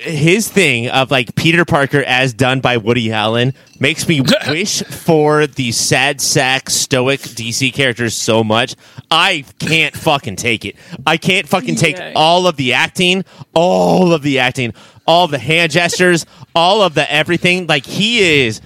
[0.00, 5.46] his thing of like Peter Parker as done by Woody Allen makes me wish for
[5.46, 8.74] the sad sack stoic DC characters so much.
[9.10, 10.74] I can't fucking take it.
[11.06, 12.12] I can't fucking take Yeah.
[12.16, 14.74] all of the acting, all of the acting,
[15.06, 17.68] all the hand gestures, all of the everything.
[17.68, 18.60] Like he is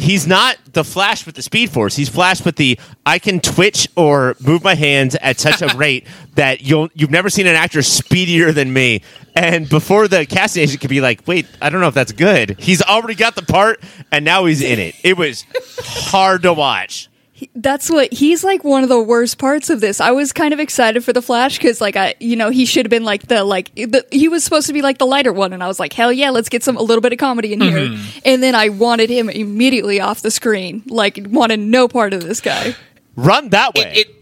[0.00, 1.94] he's not the Flash with the Speed Force.
[1.94, 6.06] He's Flash with the I can twitch or move my hands at such a rate
[6.34, 9.02] that you'll you've never seen an actor speedier than me.
[9.34, 12.58] And before the casting agent could be like, wait, I don't know if that's good.
[12.58, 14.96] He's already got the part, and now he's in it.
[15.04, 15.44] It was
[15.78, 17.09] hard to watch.
[17.54, 20.00] That's what he's like one of the worst parts of this.
[20.00, 22.86] I was kind of excited for the Flash because, like, I you know he should
[22.86, 25.52] have been like the like the, he was supposed to be like the lighter one,
[25.52, 27.60] and I was like, hell yeah, let's get some a little bit of comedy in
[27.60, 27.78] here.
[27.78, 28.18] Mm-hmm.
[28.24, 32.40] And then I wanted him immediately off the screen, like wanted no part of this
[32.40, 32.74] guy.
[33.16, 33.92] Run that way.
[33.94, 34.16] it.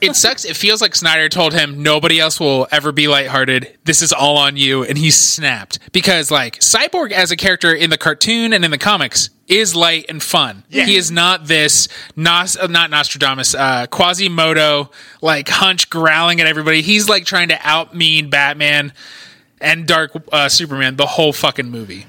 [0.00, 0.44] It sucks.
[0.44, 3.78] It feels like Snyder told him nobody else will ever be lighthearted.
[3.84, 7.90] This is all on you, and he snapped because, like, Cyborg as a character in
[7.90, 10.64] the cartoon and in the comics is light and fun.
[10.68, 10.84] Yeah.
[10.86, 16.82] He is not this Nos, uh, not Nostradamus, uh, Quasimodo like hunch growling at everybody.
[16.82, 18.92] He's like trying to out mean Batman
[19.60, 22.06] and Dark uh, Superman the whole fucking movie.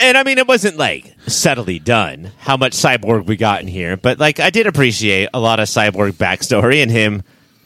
[0.00, 3.96] and I mean, it wasn't like subtly done how much cyborg we got in here,
[3.96, 7.22] but like I did appreciate a lot of cyborg backstory and him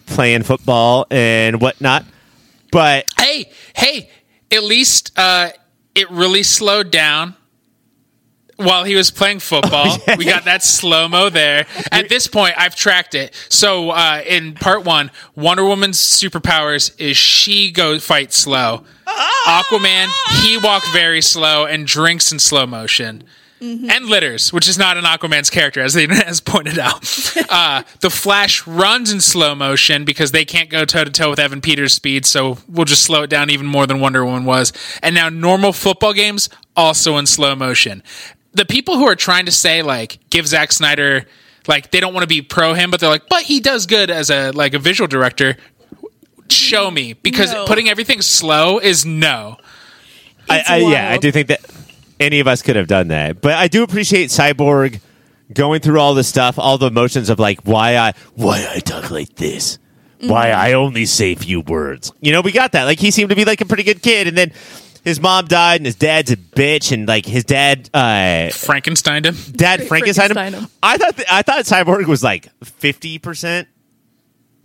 [0.06, 2.04] playing football and whatnot.
[2.70, 4.10] But hey, hey,
[4.50, 5.50] at least uh,
[5.94, 7.34] it really slowed down
[8.58, 9.98] while he was playing football.
[10.18, 11.66] we got that slow mo there.
[11.90, 13.34] At this point, I've tracked it.
[13.48, 18.84] So uh, in part one, Wonder Woman's superpowers is she goes fight slow.
[19.46, 20.08] Aquaman,
[20.42, 23.24] he walked very slow and drinks in slow motion.
[23.60, 27.04] And litters, which is not an Aquaman's character, as they as pointed out.
[27.50, 31.38] Uh, the Flash runs in slow motion because they can't go toe to toe with
[31.38, 34.72] Evan Peters' speed, so we'll just slow it down even more than Wonder Woman was.
[35.02, 38.02] And now normal football games also in slow motion.
[38.58, 41.26] The people who are trying to say like give Zack Snyder
[41.68, 44.10] like they don't want to be pro him, but they're like, but he does good
[44.10, 45.56] as a like a visual director.
[46.50, 47.66] Show me because No.
[47.66, 49.58] putting everything slow is no.
[50.50, 51.60] I, I, yeah, I do think that
[52.18, 53.40] any of us could have done that.
[53.40, 55.00] But I do appreciate Cyborg
[55.52, 59.12] going through all the stuff, all the emotions of like why I why I talk
[59.12, 59.78] like this.
[60.20, 60.60] Why mm-hmm.
[60.60, 62.12] I only say few words.
[62.20, 62.84] You know, we got that.
[62.84, 64.52] Like he seemed to be like a pretty good kid and then
[65.04, 69.34] his mom died and his dad's a bitch and like his dad uh Frankenstein him.
[69.52, 70.34] dad Frankenstein him.
[70.34, 70.70] Frankenstein him.
[70.82, 73.66] I thought th- I thought Cyborg was like 50%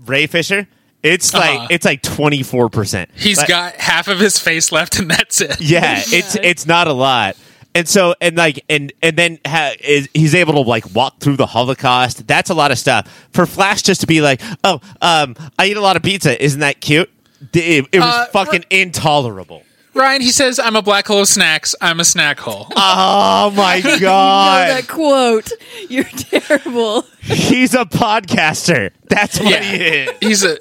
[0.06, 0.67] Ray Fisher.
[1.02, 1.67] It's like Uh-huh.
[1.69, 3.08] it's like 24%.
[3.15, 5.60] He's Like- got half of his face left, and that's it.
[5.60, 7.36] yeah, it's it's not a lot.
[7.76, 11.38] And so and like and and then ha- is, he's able to like walk through
[11.38, 12.28] the Holocaust.
[12.28, 15.76] That's a lot of stuff for Flash just to be like, oh, um, I eat
[15.78, 16.41] a lot of pizza.
[16.41, 17.10] Isn't that cute?
[17.54, 19.63] It, it was Uh, fucking intolerable.
[19.93, 21.75] Ryan, he says, "I'm a black hole of snacks.
[21.82, 25.51] I'm a snack hole." Oh my You know god, that quote.
[25.89, 27.03] You're terrible.
[27.21, 28.91] he's a podcaster.
[29.10, 30.12] That's what yeah, he is.
[30.21, 30.58] he's a.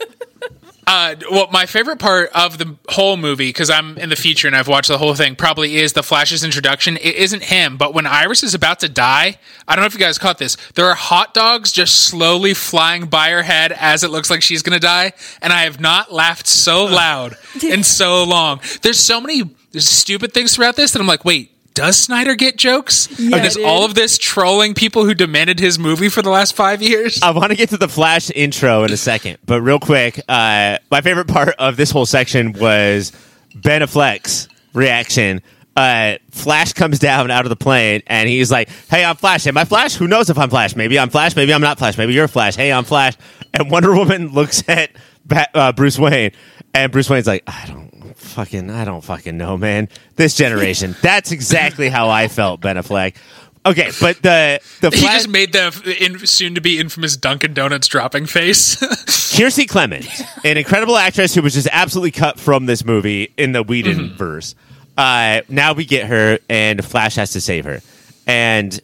[0.85, 4.57] Uh, well, my favorite part of the whole movie, because I'm in the feature and
[4.57, 6.97] I've watched the whole thing, probably is the Flash's introduction.
[6.97, 10.01] It isn't him, but when Iris is about to die, I don't know if you
[10.01, 10.57] guys caught this.
[10.75, 14.63] There are hot dogs just slowly flying by her head as it looks like she's
[14.63, 18.61] going to die, and I have not laughed so loud in so long.
[18.83, 19.43] There's so many
[19.79, 21.52] stupid things throughout this that I'm like, wait.
[21.75, 23.09] Does Snyder get jokes?
[23.19, 23.65] Yeah, and is dude.
[23.65, 27.23] all of this trolling people who demanded his movie for the last five years?
[27.23, 30.79] I want to get to the Flash intro in a second, but real quick, uh,
[30.91, 33.13] my favorite part of this whole section was
[33.55, 35.43] Ben Affleck's reaction
[35.77, 39.47] uh, Flash comes down out of the plane and he's like, "Hey, I'm Flash.
[39.47, 39.95] Am I Flash?
[39.95, 40.77] Who knows if I'm Flash?
[40.77, 41.35] Maybe I'm Flash.
[41.35, 41.97] Maybe I'm not Flash.
[41.97, 42.57] Maybe you're Flash.
[42.57, 43.15] Hey, I'm Flash."
[43.55, 44.91] And Wonder Woman looks at
[45.25, 46.33] Bat- uh, Bruce Wayne,
[46.75, 47.82] and Bruce Wayne's like, "I don't
[48.23, 49.89] fucking, I don't fucking know, man.
[50.17, 50.95] This generation.
[51.03, 53.17] That's exactly how I felt, Ben Affleck."
[53.65, 57.55] Okay, but the the He Flash, just made the in, soon to be infamous Dunkin'
[57.55, 58.75] Donuts dropping face.
[59.33, 60.09] Kiersey Clemons,
[60.45, 64.17] an incredible actress who was just absolutely cut from this movie in the Whedon Mm-hmm.
[64.17, 64.55] verse.
[64.99, 67.81] Uh, now we get her, and Flash has to save her,
[68.27, 68.81] and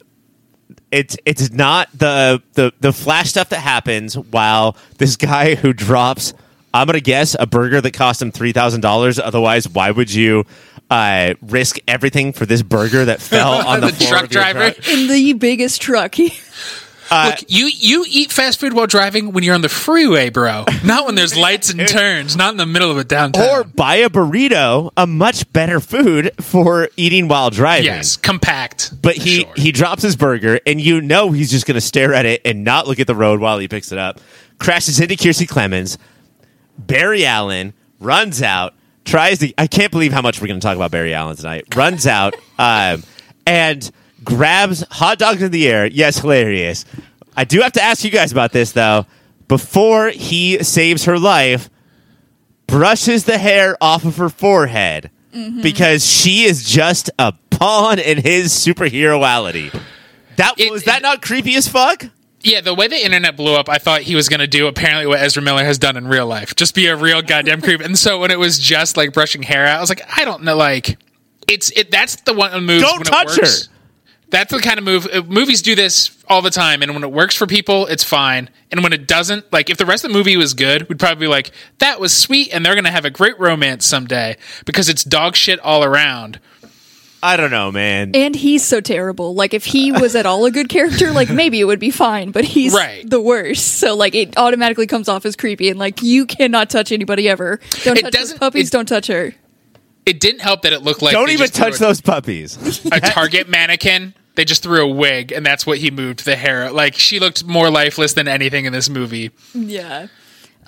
[0.91, 6.33] it's it's not the the the Flash stuff that happens while this guy who drops.
[6.73, 9.19] I'm gonna guess a burger that cost him three thousand dollars.
[9.19, 10.45] Otherwise, why would you
[10.89, 14.41] uh, risk everything for this burger that fell on the, The floor truck of your
[14.43, 14.71] driver?
[14.71, 14.87] truck?
[14.89, 16.15] In the biggest truck.
[17.11, 20.63] Uh, Look, you you eat fast food while driving when you're on the freeway, bro.
[20.85, 22.35] Not when there's lights and turns.
[22.35, 23.49] Not in the middle of a downtown.
[23.49, 27.85] Or buy a burrito, a much better food for eating while driving.
[27.85, 28.93] yes, compact.
[29.01, 29.53] But he sure.
[29.55, 32.63] he drops his burger, and you know he's just going to stare at it and
[32.63, 34.19] not look at the road while he picks it up.
[34.59, 35.97] Crashes into Kiersey Clemons.
[36.87, 38.73] Barry Allen runs out,
[39.05, 39.53] tries to.
[39.57, 41.75] I can't believe how much we're going to talk about Barry Allen tonight.
[41.75, 43.03] Runs out um,
[43.45, 43.89] and
[44.23, 45.85] grabs hot dogs in the air.
[45.85, 46.85] Yes, hilarious.
[47.35, 49.05] I do have to ask you guys about this though.
[49.47, 51.69] Before he saves her life,
[52.67, 55.09] brushes the hair off of her forehead
[55.61, 59.71] because she is just a pawn in his superheroality.
[60.37, 62.05] That It- was that not creepy as fuck?
[62.41, 65.05] Yeah, the way the internet blew up, I thought he was going to do apparently
[65.07, 67.81] what Ezra Miller has done in real life, just be a real goddamn creep.
[67.81, 70.43] And so when it was just like brushing hair out, I was like, I don't
[70.43, 70.97] know, like
[71.49, 71.91] it's it.
[71.91, 72.81] That's the one move.
[72.81, 73.67] Don't touch works.
[73.67, 73.71] her.
[74.29, 75.07] That's the kind of move.
[75.11, 78.49] uh, Movies do this all the time, and when it works for people, it's fine.
[78.71, 81.25] And when it doesn't, like if the rest of the movie was good, we'd probably
[81.25, 84.87] be like, "That was sweet," and they're going to have a great romance someday because
[84.87, 86.39] it's dog shit all around.
[87.21, 88.11] I don't know, man.
[88.15, 89.33] and he's so terrible.
[89.35, 92.31] Like if he was at all a good character, like maybe it would be fine,
[92.31, 93.07] but he's Right.
[93.09, 93.79] the worst.
[93.79, 97.59] So like it automatically comes off as creepy and like you cannot touch anybody ever.
[97.83, 99.33] Don't It touch those doesn't- puppies, it- don't touch her.
[100.05, 102.57] It didn't help that it looked like Don't even touch a- those puppies.
[102.91, 104.13] a Target mannequin.
[104.35, 106.71] They just threw a wig, and that's what he moved the hair.
[106.71, 109.31] Like she looked more lifeless than anything in this movie.
[109.53, 110.07] Yeah.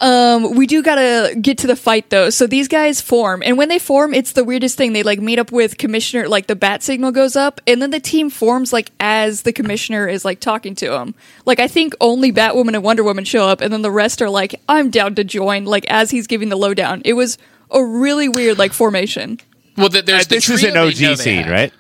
[0.02, 2.32] Um, we do gotta get to the fight though.
[2.32, 4.94] So these guys form, and when they form, it's the weirdest thing.
[4.94, 8.00] They like meet up with Commissioner, like the bat signal goes up, and then the
[8.00, 11.14] team forms like as the Commissioner is like talking to him.
[11.46, 14.30] Like I think only Batwoman and Wonder Woman show up, and then the rest are
[14.30, 17.38] like, "I'm down to join." Like as he's giving the lowdown, it was
[17.70, 19.40] a really weird like formation.
[19.78, 21.72] Well, th- there's the this is an OG scene, right?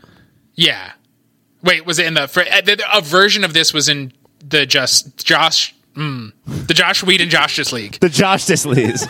[0.54, 0.92] Yeah.
[1.64, 4.14] Wait, was it in the fr- uh, the- a version of this was in
[4.48, 6.32] the just Josh mm,
[6.68, 8.00] the Josh Whedon Justice League.
[8.00, 8.96] The Justice League.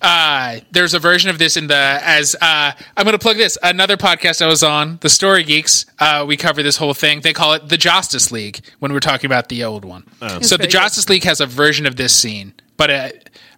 [0.00, 3.58] Uh, there's a version of this in the as uh, I'm going to plug this
[3.64, 5.86] another podcast I was on, the Story Geeks.
[5.98, 7.20] Uh, we cover this whole thing.
[7.22, 10.04] They call it the Justice League when we're talking about the old one.
[10.20, 10.70] So the very good.
[10.70, 13.08] Justice League has a version of this scene, but uh,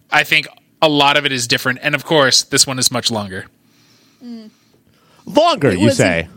[0.09, 0.47] I think
[0.81, 1.77] a lot of it is different.
[1.83, 3.45] And of course, this one is much longer.
[5.27, 6.27] Longer, you wasn't- say.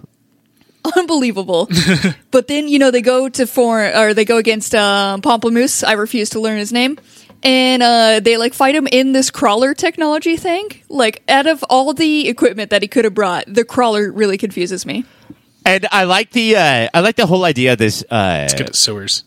[0.97, 1.69] Unbelievable.
[2.31, 5.83] but then you know they go to form or they go against um, Pomplamoose.
[5.87, 6.99] I refuse to learn his name.
[7.43, 10.71] And uh, they like fight him in this crawler technology thing.
[10.89, 14.87] Like out of all the equipment that he could have brought, the crawler really confuses
[14.87, 15.05] me.
[15.67, 18.03] And I like the uh, I like the whole idea of this.
[18.11, 19.25] Uh, Good at sewers.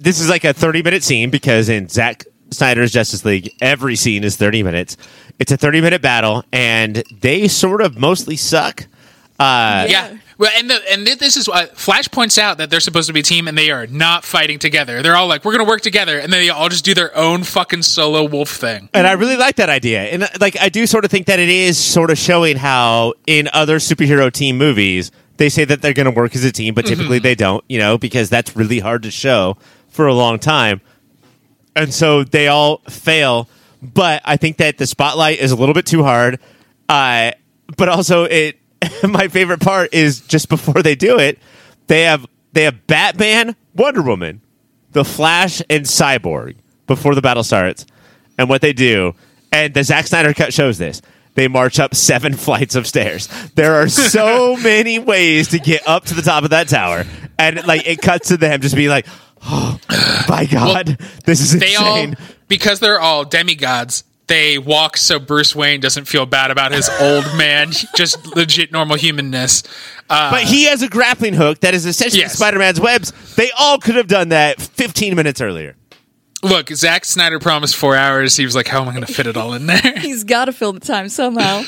[0.00, 4.24] this is like a 30 minute scene because in Zack Snyder's Justice League, every scene
[4.24, 4.96] is 30 minutes.
[5.38, 8.86] It's a 30 minute battle, and they sort of mostly suck.
[9.38, 10.16] Uh, Yeah.
[10.38, 13.20] Well, and the, and this is what Flash points out that they're supposed to be
[13.20, 15.02] a team and they are not fighting together.
[15.02, 17.14] They're all like, "We're going to work together," and then they all just do their
[17.16, 18.88] own fucking solo wolf thing.
[18.94, 20.02] And I really like that idea.
[20.04, 23.14] And uh, like I do sort of think that it is sort of showing how
[23.26, 26.74] in other superhero team movies they say that they're going to work as a team,
[26.74, 29.56] but typically they don't, you know, because that's really hard to show
[29.88, 30.80] for a long time.
[31.76, 33.48] And so they all fail,
[33.80, 36.40] but I think that the spotlight is a little bit too hard.
[36.88, 37.32] Uh,
[37.76, 38.58] but also it
[39.08, 41.38] my favorite part is just before they do it,
[41.86, 44.40] they have they have Batman, Wonder Woman,
[44.92, 47.86] the Flash, and Cyborg before the battle starts.
[48.38, 49.14] And what they do,
[49.52, 51.02] and the Zack Snyder cut shows this.
[51.34, 53.28] They march up seven flights of stairs.
[53.54, 57.04] There are so many ways to get up to the top of that tower,
[57.38, 59.06] and like it cuts to them just being like,
[59.42, 59.78] "Oh
[60.28, 62.16] my god, this is They all insane."
[62.48, 64.04] because they're all demigods.
[64.28, 68.96] They walk so Bruce Wayne doesn't feel bad about his old man, just legit normal
[68.96, 69.62] humanness.
[70.10, 72.34] Uh, but he has a grappling hook that is essentially Yes.
[72.34, 73.12] Spider-Man's webs.
[73.36, 75.76] They all could have done that 15 minutes earlier.
[76.42, 78.36] look, Zack Snyder promised four hours.
[78.36, 80.44] He was like, "How am I going to fit it all in there?" He's got
[80.44, 81.62] to fill the time somehow.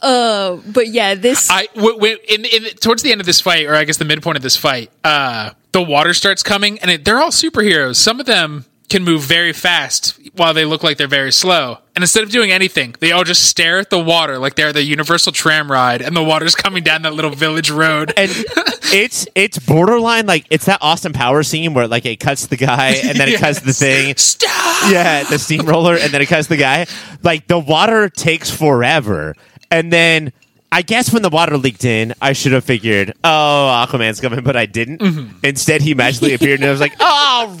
[0.00, 3.66] Uh, but yeah, this I w- w- in, in towards the end of this fight,
[3.66, 7.04] or I guess the midpoint of this fight, uh, the water starts coming, and it,
[7.04, 7.96] they're all superheroes.
[7.96, 11.78] Some of them can move very fast while they look like they're very slow.
[11.94, 14.82] And instead of doing anything, they all just stare at the water like they're the
[14.82, 18.12] Universal Tram ride, and the water's coming down that little village road.
[18.16, 18.30] and
[18.92, 22.90] it's it's borderline like it's that Austin Power scene where like it cuts the guy
[23.04, 24.16] and then it cuts the thing.
[24.16, 24.90] Stop!
[24.90, 26.86] Yeah, the steamroller and then it cuts the guy.
[27.22, 29.34] Like the water takes forever,
[29.70, 30.32] and then.
[30.70, 34.54] I guess when the water leaked in, I should have figured, oh, Aquaman's coming, but
[34.54, 35.00] I didn't.
[35.00, 35.38] Mm-hmm.
[35.42, 37.58] Instead, he magically appeared, and I was like, oh,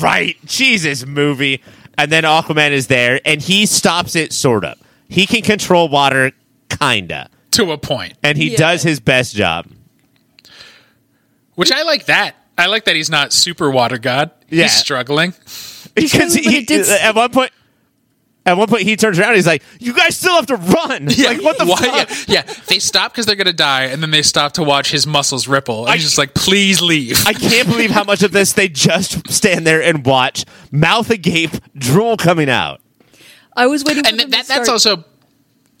[0.00, 1.62] right, Jesus, movie.
[1.98, 4.78] And then Aquaman is there, and he stops it, sort of.
[5.08, 6.32] He can control water,
[6.80, 8.56] kinda, To a point, and he Yeah.
[8.58, 9.66] does his best job.
[11.54, 12.34] which I like that.
[12.56, 14.30] I like that he's not super water god.
[14.48, 14.62] Yeah.
[14.64, 15.34] He's struggling.
[15.94, 17.50] because But he, did- at one point
[18.44, 21.06] at one point he turns around and he's like you guys still have to run
[21.06, 22.54] like what the Why- fuck Yeah, yeah.
[22.66, 25.86] They stop because they're gonna die, and then they stop to watch his muscles ripple.
[25.86, 29.30] And he's just like, "Please leave." i can't believe how much of this they just
[29.30, 32.80] stand there and watch mouth agape drool coming out
[33.54, 35.04] I was waiting for and them that, to that's start, also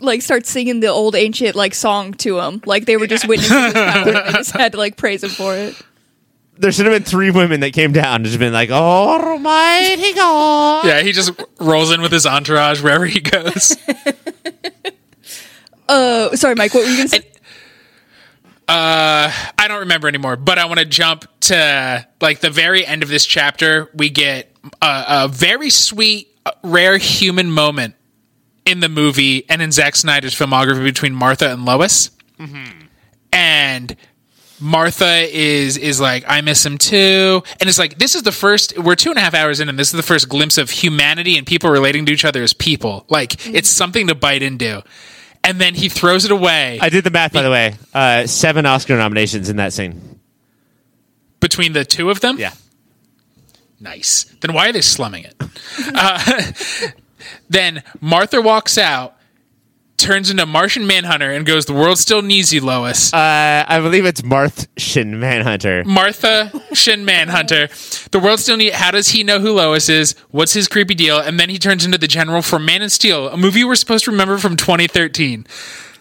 [0.00, 3.56] like start singing the old ancient like song to him, like they were just witnessing
[3.62, 5.80] his power and they just had to like praise him for it.
[6.58, 10.12] There should have been three women that came down and just been like "Oh, almighty
[10.14, 11.02] god yeah.
[11.02, 13.76] He just rolls in with his entourage wherever he goes.
[15.88, 17.20] Uh, sorry, Mike, what were you gonna say?
[18.68, 23.10] I don't remember anymore, but I want to jump to like the very end of
[23.10, 23.90] this chapter.
[23.94, 27.94] We get a, a very sweet, uh, rare human moment
[28.64, 32.10] in the movie and in Zack Snyder's filmography between Martha and Lois.
[33.32, 33.96] And
[34.62, 37.42] Martha is is like, I miss him too.
[37.60, 39.78] And it's like this is the first we're two and a half hours in, and
[39.78, 43.04] this is the first glimpse of humanity and people relating to each other as people.
[43.08, 44.82] Like it's something to bite into.
[45.44, 48.64] And then he throws it away i did the math by the way uh, seven
[48.64, 50.20] oscar nominations in that scene
[51.40, 52.38] between the two of them.
[52.38, 52.52] yeah
[53.82, 54.24] Nice.
[54.40, 55.34] Then why are they slumming it?
[55.94, 56.52] uh,
[57.50, 59.16] then Martha walks out,
[60.02, 64.04] turns into Martian Manhunter, and goes, "The world still needs you, Lois." uh, i believe
[64.04, 67.68] it's martian manhunter Martha Shin Manhunter.
[68.10, 68.72] The world still need.
[68.72, 70.14] How does he know who Lois is?
[70.30, 71.18] What's his creepy deal?
[71.18, 74.04] And then he turns into the general from Man of Steel, a movie we're supposed
[74.04, 75.46] to remember from 2013.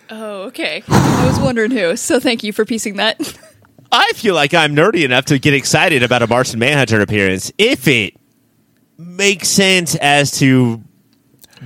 [0.09, 0.83] Oh, okay.
[0.87, 1.95] I was wondering who.
[1.95, 3.37] So thank you for piecing that.
[3.91, 7.87] I feel like I'm nerdy enough to get excited about a Martian Manhunter appearance if
[7.87, 8.15] it
[8.97, 10.81] makes sense as to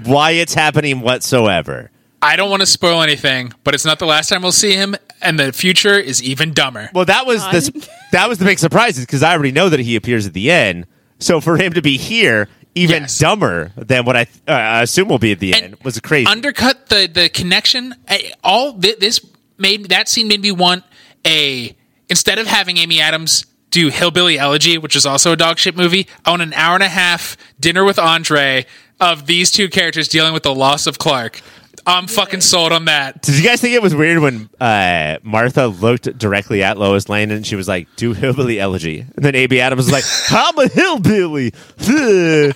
[0.03, 1.91] why it's happening whatsoever.
[2.25, 4.95] I don't want to spoil anything, but it's not the last time we'll see him,
[5.21, 6.89] and the future is even dumber.
[6.93, 9.95] Well, that was the that was the big surprise because I already know that he
[9.95, 10.88] appears at the end.
[11.19, 13.19] So for him to be here, even Yes.
[13.19, 16.25] dumber than what I uh, I assume will be at the And end, was crazy.
[16.27, 17.93] undercut the the connection.
[18.09, 19.19] I- All thi- this
[19.57, 20.83] made that scene made me want
[21.25, 21.75] a
[22.09, 26.07] instead of having Amy Adams do Hillbilly Elegy, which is also a dog shit movie.
[26.25, 28.65] I want an hour and a half dinner with Andre
[28.99, 31.41] of these two characters dealing with the loss of Clark.
[31.87, 33.21] I'm fucking sold on that.
[33.21, 37.31] Did you guys think it was weird when uh, Martha looked directly at Lois Lane
[37.31, 40.67] and she was like, "Do hillbilly elegy," and then Amy Adams was like, "I'm a
[40.67, 41.53] hillbilly.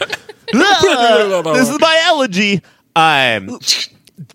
[0.51, 2.61] Ah, this is my elegy."
[2.95, 3.59] Um,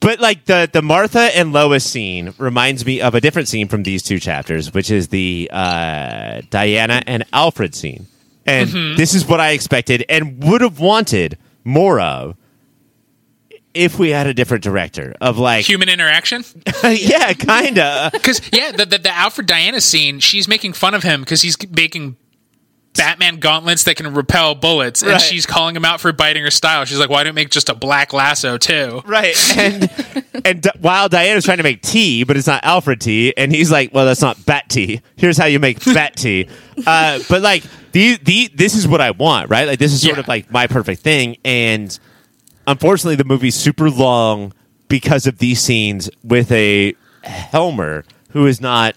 [0.00, 3.82] but like the the Martha and Lois scene reminds me of a different scene from
[3.82, 8.06] these two chapters, which is the uh, Diana and Alfred scene,
[8.46, 12.36] and this is what I expected and would have wanted more of
[13.74, 16.44] if we had a different director of like Human interaction.
[16.84, 18.10] yeah, kinda.
[18.12, 21.56] Because yeah, the, the the Alfred Diana scene, she's making fun of him because he's
[21.70, 22.16] making
[22.96, 25.20] Batman gauntlets that can repel bullets, and Right.
[25.20, 26.84] she's calling him out for biting her style.
[26.84, 29.34] She's like, "Why don't you make just a black lasso too?" right.
[29.58, 29.90] And
[30.44, 33.72] and D- while Diana's trying to make tea, but it's not Alfred tea, and he's
[33.72, 35.00] like, "Well, that's not bat tea.
[35.16, 36.48] Here's how you make bat tea."
[36.86, 39.66] Uh, but like the the this is what I want, right?
[39.66, 40.20] Like this is sort Yeah.
[40.20, 41.98] of like my perfect thing, and
[42.66, 44.52] unfortunately, the movie's super long
[44.88, 48.96] because of these scenes with a Helmer who is not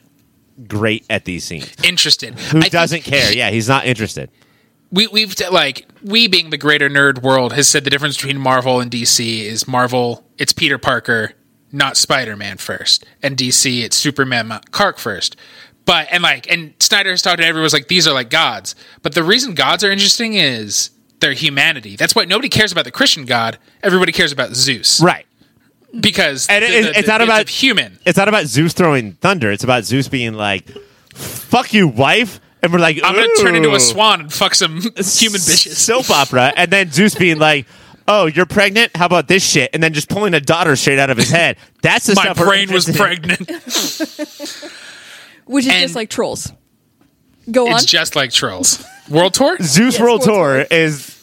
[0.67, 2.37] great at these scenes, Interested.
[2.39, 3.31] who I doesn't care.
[3.33, 4.29] Yeah, he's not interested.
[4.91, 8.79] We, we've like we being the greater nerd world has said the difference between Marvel
[8.79, 11.33] and DC is Marvel it's Peter Parker,
[11.71, 15.35] not Spider Man first, and DC it's Superman, not Clark first.
[15.85, 18.75] But and like and Snyder has talked to everyone was like these are like gods.
[19.01, 20.89] But the reason gods are interesting is
[21.19, 21.95] their humanity.
[21.95, 23.57] That's why nobody cares about the Christian god.
[23.83, 25.25] Everybody cares about Zeus, Right.
[25.99, 27.99] Because And the- it- the- it's the not bits about- of human.
[28.05, 29.51] it's not about Zeus throwing thunder.
[29.51, 30.65] It's about Zeus being like,
[31.15, 34.81] "Fuck you, wife," and we're like, I'm gonna turn into a swan and fuck some
[34.81, 35.75] human bitches.
[35.75, 37.65] soap opera, and then Zeus being like,
[38.09, 38.95] oh, you're pregnant?
[38.95, 39.69] How about this shit?
[39.73, 41.57] And then just pulling a daughter straight out of his head.
[41.81, 43.39] That's the My stuff brain was pregnant.
[45.45, 46.51] which is And- just like trolls.
[47.49, 47.75] Go on.
[47.75, 48.83] It's just like Trolls.
[49.09, 49.57] World Tour?
[49.61, 50.67] Zeus Yes, World World Tour Tour.
[50.71, 51.16] is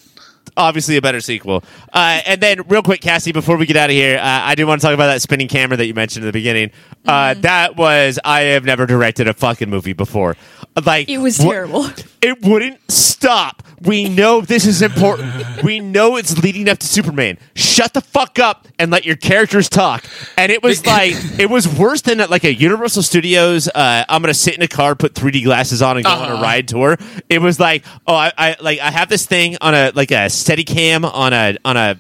[0.57, 1.65] obviously a better sequel.
[1.93, 4.67] Uh, and then, real quick, Cassie, before we get out of here, uh, I do
[4.67, 6.71] want to talk about that spinning camera that you mentioned in the beginning.
[7.07, 10.37] Uh, that was I have never directed a fucking movie before.
[10.85, 11.87] Like it was wha- terrible.
[12.23, 13.63] It wouldn't stop.
[13.83, 15.63] We know this is important.
[15.63, 17.39] we know it's leading up to Superman.
[17.55, 20.05] Shut the fuck up and let your characters talk.
[20.39, 23.69] And it was like it was worse than at like a Universal Studios.
[23.69, 26.35] Uh, I'm gonna sit in a car, put 3D glasses on, and go on a
[26.35, 26.43] Uh-huh.
[26.43, 26.97] ride tour.
[27.29, 30.31] It was like, oh, I, I like I have this thing on a like a
[30.45, 31.97] steady cam on a on a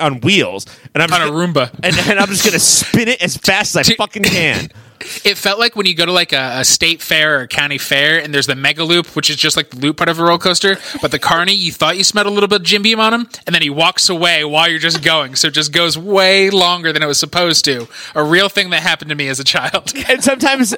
[0.00, 1.70] on wheels, and I'm On just a gonna- Roomba.
[1.82, 4.68] and, and I'm just gonna spin it as fast as I fucking can.
[5.22, 7.76] It felt like when you go to like a, a state fair or a county
[7.76, 10.22] fair, and there's the mega loop, which is just like the loop part of a
[10.22, 10.78] roller coaster.
[11.02, 13.28] But the carny, you thought you smelled a little bit of Jim Beam on him,
[13.44, 16.90] and then he walks away while you're just going, so it just goes way longer
[16.90, 17.86] than it was supposed to.
[18.14, 19.92] A real thing that happened to me as a child.
[20.08, 20.74] and sometimes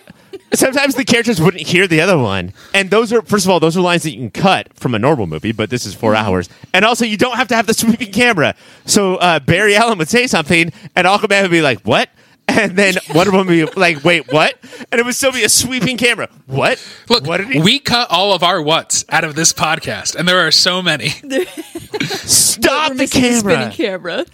[0.53, 2.53] sometimes the characters wouldn't hear the other one.
[2.75, 4.99] And those are first of all those are lines that you can cut from a
[4.99, 6.49] normal movie but this is 4 hours.
[6.73, 8.55] And also you don't have to have the sweeping camera.
[8.85, 12.11] So uh, barry allen would say something and aquaman would be like what?
[12.49, 14.57] And then Wonder Woman would be like wait what?
[14.93, 16.29] And it would still be a sweeping camera.
[16.47, 16.81] What?
[17.09, 20.29] Look, what did he we cut all of our what's out of this podcast, and
[20.29, 21.09] there are so many.
[22.03, 24.27] stop the camera spinning camera.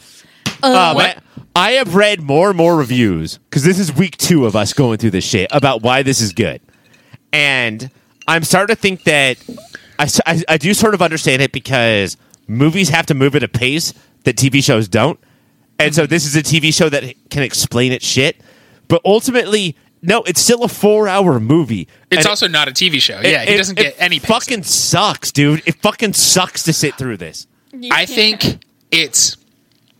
[0.62, 1.18] Uh, uh, what?
[1.54, 4.72] I, I have read more and more reviews because this is week two of us
[4.72, 6.60] going through this shit about why this is good,
[7.32, 7.90] and
[8.26, 9.38] I'm starting to think that
[9.98, 13.92] I do sort of understand it because movies have to move at a pace
[14.24, 15.18] that TV shows don't,
[15.78, 16.10] and so mm-hmm.
[16.10, 18.40] this is a TV show that can explain its shit,
[18.88, 19.76] but ultimately.
[20.04, 21.86] No, it's still a four-hour movie.
[22.10, 23.20] It's And also not a TV show.
[23.20, 24.18] yeah, it- he it- doesn't it get any.
[24.18, 25.62] Fucking sucks, dude.
[25.64, 27.46] It fucking sucks to sit through this.
[27.92, 29.36] I think it's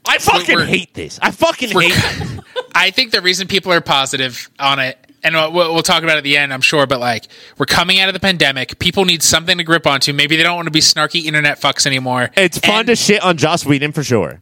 [0.07, 1.19] I fucking we're- hate this.
[1.23, 1.93] I fucking hate.
[1.95, 2.41] this.
[2.75, 6.19] I think the reason people are positive on it, and we'll, we'll talk about it
[6.19, 7.27] at the end, I'm sure, but like
[7.59, 8.79] we're coming out of the pandemic.
[8.79, 10.13] People need something to grip onto.
[10.13, 12.31] Maybe they don't want to be snarky internet fucks anymore.
[12.37, 14.41] It's fun And- to shit on Joss Whedon for sure.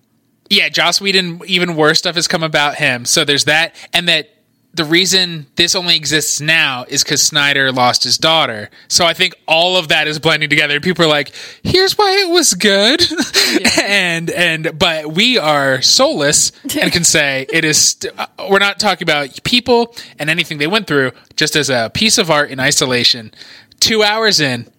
[0.48, 3.04] yeah, Joss Whedon, even worse stuff has come about him.
[3.04, 4.30] So there's that, and that
[4.72, 8.70] the reason this only exists now is because Snyder lost his daughter.
[8.88, 10.78] So I think all of that is blending together.
[10.80, 13.02] People are like, "Here's why it was good,"
[13.82, 17.78] and and but we are soulless and can say it is.
[17.78, 21.90] St- uh, we're not talking about people and anything they went through, just as a
[21.92, 23.32] piece of art in isolation.
[23.80, 24.70] Two hours in,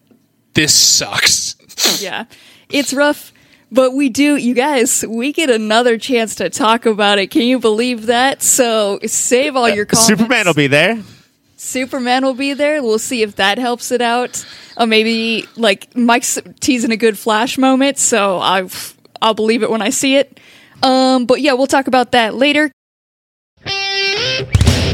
[0.54, 1.56] this sucks.
[2.02, 2.26] yeah,
[2.70, 3.34] it's rough.
[3.72, 7.28] But we do, you guys, we get another chance to talk about it.
[7.28, 8.42] Can you believe that?
[8.42, 10.08] So save all your comments.
[10.08, 11.02] Superman will be there.
[11.56, 12.84] Superman will be there.
[12.84, 14.46] We'll see if that helps it out.
[14.76, 18.68] Uh, maybe like Mike's teasing a good Flash moment, so I
[19.22, 20.40] I'll believe it when I see it.
[20.84, 22.72] Um, but yeah, we'll talk about that later.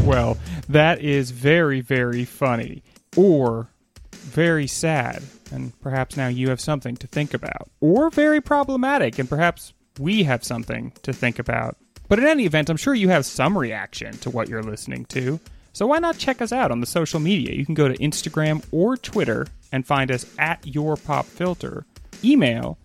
[0.03, 0.38] Well,
[0.69, 2.84] that is very, very funny.
[3.15, 3.69] Or
[4.11, 5.23] very sad.
[5.51, 7.69] And perhaps now you have something to think about.
[7.79, 11.77] Or very problematic, and perhaps we have something to think about.
[12.09, 15.39] But in any event, I'm sure you have some reaction to what you're listening to.
[15.73, 17.53] So why not check us out on the social media?
[17.53, 21.85] You can go to Instagram or Twitter and find us at Your Pop Filter.
[22.23, 22.77] Email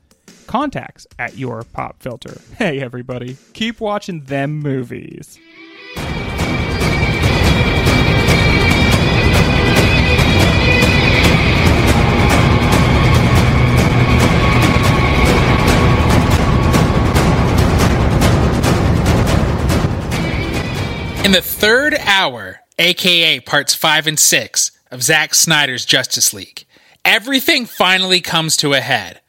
[0.46, 2.40] contacts at Your Pop Filter.
[2.58, 5.38] Hey, everybody, keep watching them movies.
[21.24, 26.64] In the third hour, aka parts five and six of Zack Snyder's Justice League,
[27.04, 29.20] everything finally comes to a head.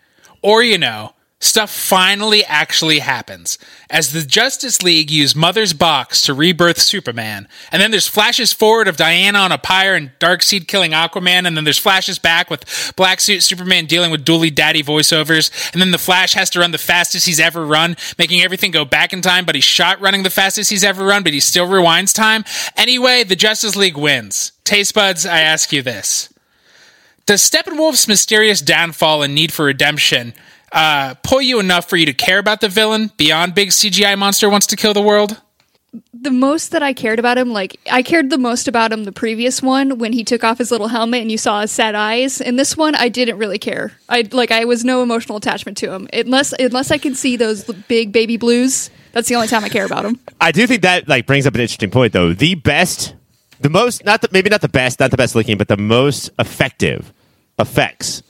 [0.41, 1.13] Or, you know,
[1.43, 3.57] stuff finally actually happens
[3.89, 7.47] as the Justice League use Mother's Box to rebirth Superman.
[7.71, 11.45] And then there's flashes forward of Diana on a pyre and Darkseid killing Aquaman.
[11.45, 15.73] And then there's flashes back with Black Suit Superman dealing with Dooley Daddy voiceovers.
[15.73, 18.85] And then the Flash has to run the fastest he's ever run, making everything go
[18.85, 21.67] back in time, but he's shot running the fastest he's ever run, but he still
[21.67, 22.43] rewinds time.
[22.75, 24.53] Anyway, the Justice League wins.
[24.63, 26.29] Taste buds, I ask you this.
[27.25, 30.33] Does Steppenwolf's mysterious downfall and need for redemption
[30.73, 34.49] uh, pull you enough for you to care about the villain beyond big CGI monster
[34.49, 35.39] wants to kill the world?
[36.11, 39.11] The most that I cared about him, like I cared the most about him the
[39.11, 42.41] previous one when he took off his little helmet and you saw his sad eyes.
[42.41, 43.91] In this one, I didn't really care.
[44.09, 47.65] I like I was no emotional attachment to him unless unless I can see those
[47.87, 48.89] big baby blues.
[49.11, 50.19] That's the only time I care about him.
[50.41, 52.33] I do think that like brings up an interesting point though.
[52.33, 53.13] The best,
[53.59, 56.31] the most, not the, maybe not the best, not the best looking, but the most
[56.39, 57.13] effective
[57.59, 58.23] effects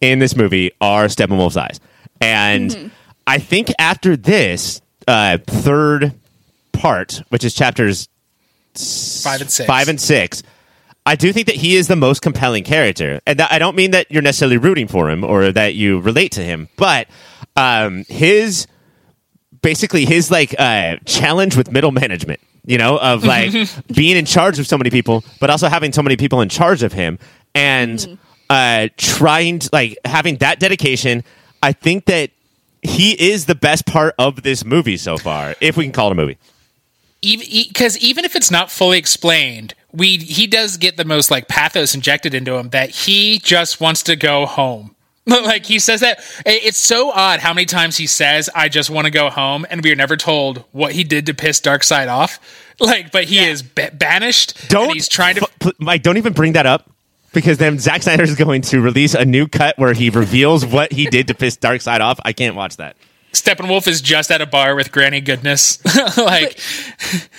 [0.00, 1.80] in this movie are Steppenwolf's eyes,
[2.20, 2.90] and
[3.26, 6.12] I think after this uh, third
[6.72, 8.08] part, which is chapters
[8.74, 9.66] Five and six.
[9.66, 10.42] five and six,
[11.04, 13.90] I do think that he is the most compelling character, and that, I don't mean
[13.90, 17.08] that you're necessarily rooting for him or that you relate to him, but
[17.56, 18.66] um, his
[19.62, 22.40] basically his like uh, challenge with middle management.
[22.66, 23.52] You know, of like
[23.94, 26.82] being in charge of so many people, but also having so many people in charge
[26.82, 27.18] of him,
[27.54, 28.18] and
[28.50, 31.24] uh, trying to like having that dedication.
[31.62, 32.30] I think that
[32.82, 36.12] he is the best part of this movie so far, if we can call it
[36.12, 36.38] a movie.
[37.22, 41.94] because even if it's not fully explained, we he does get the most like pathos
[41.94, 44.96] injected into him that he just wants to go home.
[45.26, 49.04] like he says that it's so odd how many times he says I just want
[49.04, 52.40] to go home and we are never told what he did to piss Darkseid off.
[52.80, 56.02] Like but he is ba- banished Don't and he's trying to F- pl- Mike.
[56.02, 56.90] Don't even bring that up
[57.32, 60.92] because then Zack Snyder is going to release a new cut where he reveals what
[60.92, 62.18] he did to piss Darkseid off.
[62.24, 62.96] I can't watch that.
[63.32, 65.78] Steppenwolf is just at a bar with Granny Goodness.
[66.18, 66.58] like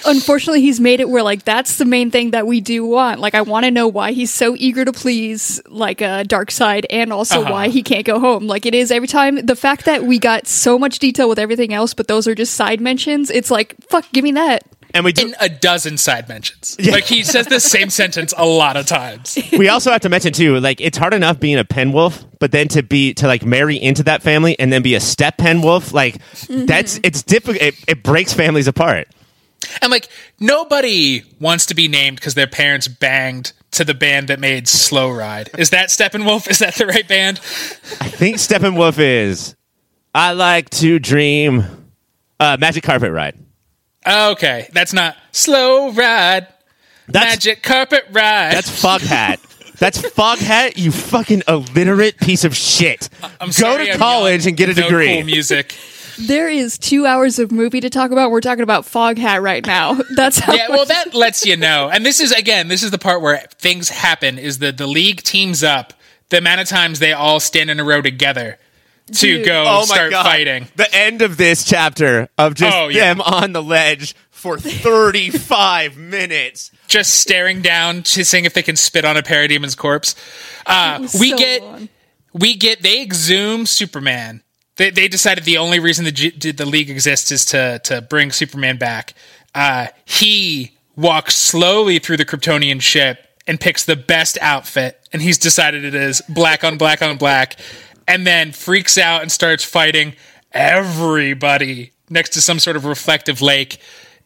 [0.06, 3.20] Unfortunately, he's made it where like that's the main thing that we do want.
[3.20, 7.12] Like, I want to know why he's so eager to please like a Darkseid, and
[7.12, 7.52] also Uh-huh.
[7.52, 8.48] why he can't go home.
[8.48, 9.46] Like it is every time.
[9.46, 12.54] The fact that we got so much detail with everything else, but those are just
[12.54, 13.30] side mentions.
[13.30, 14.64] It's like fuck, give me that.
[14.94, 16.76] And we do, in a dozen side mentions.
[16.80, 16.92] Yeah.
[16.94, 19.38] Like he says the same sentence a lot of times.
[19.58, 22.52] we also have to mention too, like it's hard enough being a pen wolf, but
[22.52, 25.62] then to be to like marry into that family and then be a step pen
[25.62, 26.18] wolf, like
[26.50, 27.62] that's it's difficult.
[27.62, 29.08] It, it breaks families apart.
[29.82, 34.40] And like nobody wants to be named because their parents banged to the band that
[34.40, 35.50] made Slow Ride.
[35.58, 36.50] Is that Steppenwolf?
[36.50, 37.38] Is that the right band?
[38.02, 39.56] I think Steppenwolf is.
[40.14, 41.64] I like to dream.
[42.40, 43.38] Uh, Magic Carpet Ride.
[44.08, 46.48] Okay, that's not Slow Ride.
[47.08, 48.54] That's Magic Carpet Ride.
[48.54, 49.40] That's Foghat.
[49.78, 50.78] That's Foghat.
[50.78, 53.10] you fucking illiterate piece of shit.
[53.40, 54.50] I'm Go sorry, to I'm college young.
[54.50, 55.16] and get a No degree.
[55.16, 55.76] Cool music.
[56.20, 58.32] There is two hours of movie to talk about.
[58.32, 59.94] We're talking about Foghat right now.
[60.16, 60.54] That's how.
[60.54, 61.90] Yeah, well, that lets you know.
[61.92, 64.38] And this is again, this is the part where things happen.
[64.38, 65.94] Is that the league teams up?
[66.30, 68.58] The amount of times they all stand in a row together
[69.14, 69.46] to Dude.
[69.46, 70.24] go Oh my start god.
[70.26, 70.68] fighting.
[70.76, 73.14] The end of this chapter of just Oh, yeah.
[73.14, 76.72] them on the ledge for 35 minutes.
[76.88, 80.16] just staring down to seeing if they can spit on a parademon's corpse.
[80.66, 81.90] Uh, we so get long.
[82.34, 84.44] we get they exhume Superman.
[84.78, 88.32] They, they decided the only reason the G- the league exists is to to bring
[88.32, 89.14] Superman back.
[89.54, 95.38] Uh, he walks slowly through the Kryptonian ship and picks the best outfit, and he's
[95.38, 97.60] decided it is black on black on black,
[98.12, 100.14] and then freaks out and starts fighting
[100.52, 103.78] everybody next to some sort of reflective lake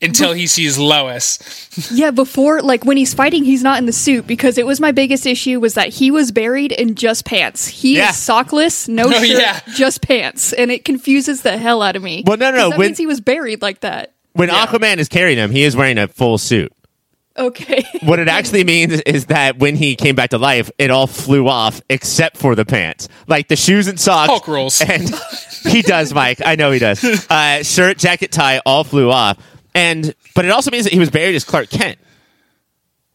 [0.01, 1.39] until he sees Lois.
[1.91, 4.91] Yeah, before like when he's fighting, he's not in the suit because it was my
[4.91, 7.67] biggest issue was that he was buried in just pants.
[7.67, 8.09] He Yeah.
[8.09, 9.59] is sockless, no Oh, shirt, yeah.
[9.75, 12.23] just pants, and it confuses the hell out of me.
[12.25, 14.13] Well, no, no, 'Cause That when- means he was buried like that.
[14.33, 14.65] When Yeah.
[14.65, 16.71] Aquaman is carrying him, he is wearing a full suit.
[17.37, 17.83] Okay.
[18.05, 21.47] What it actually means is that when he came back to life, it all flew
[21.47, 23.07] off except for the pants.
[23.27, 24.29] Like the shoes and socks.
[24.29, 24.79] Hulk rules.
[24.79, 25.09] And
[25.63, 26.39] he does, Mike.
[26.45, 27.03] I know he does.
[27.29, 29.39] Uh, shirt, jacket, tie, all flew off.
[29.73, 31.97] And but it also means that he was buried as Clark Kent.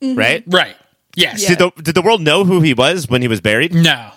[0.03, 0.43] Right?
[0.47, 0.77] Right.
[1.15, 1.43] Yes.
[1.43, 1.51] Yeah.
[1.51, 3.73] Did the did the world know who he was when he was buried?
[3.75, 4.11] No.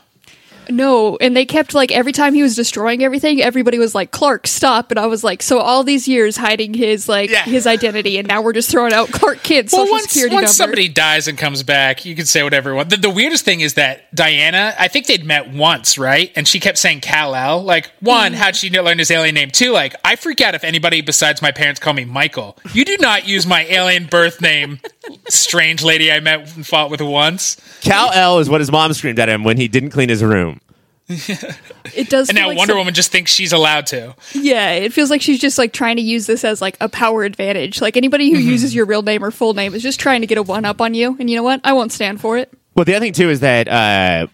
[0.69, 4.47] No, and they kept like every time he was destroying everything, everybody was like, "Clark,
[4.47, 7.43] stop!" And I was like, "So all these years hiding his like Yeah.
[7.43, 10.43] his identity, and now we're just throwing out Clark Kent's Well, social once, security once
[10.59, 12.89] number." somebody dies and comes back, you can say whatever you want.
[12.89, 16.31] The, the weirdest thing is that Diana, I think they'd met once, right?
[16.35, 17.63] And she kept saying Kal El.
[17.63, 18.41] Like, one, Mm-hmm.
[18.41, 19.49] how'd she learn his alien name?
[19.51, 22.57] Two, like, I freak out if anybody besides my parents call me Michael.
[22.73, 24.79] You do not use my alien birth name,
[25.29, 27.57] strange lady I met and fought with once.
[27.81, 30.59] Cal El is what his mom screamed at him when he didn't clean his room.
[31.09, 32.29] it does.
[32.29, 34.15] And now like Wonder some- Woman just thinks she's allowed to.
[34.33, 37.23] Yeah, it feels like she's just like trying to use this as like a power
[37.23, 37.81] advantage.
[37.81, 40.37] Like anybody who uses your real name or full name is just trying to get
[40.37, 41.17] a one up on you.
[41.19, 41.61] And you know what?
[41.63, 42.51] I won't stand for it.
[42.75, 44.27] Well, the other thing too is that uh,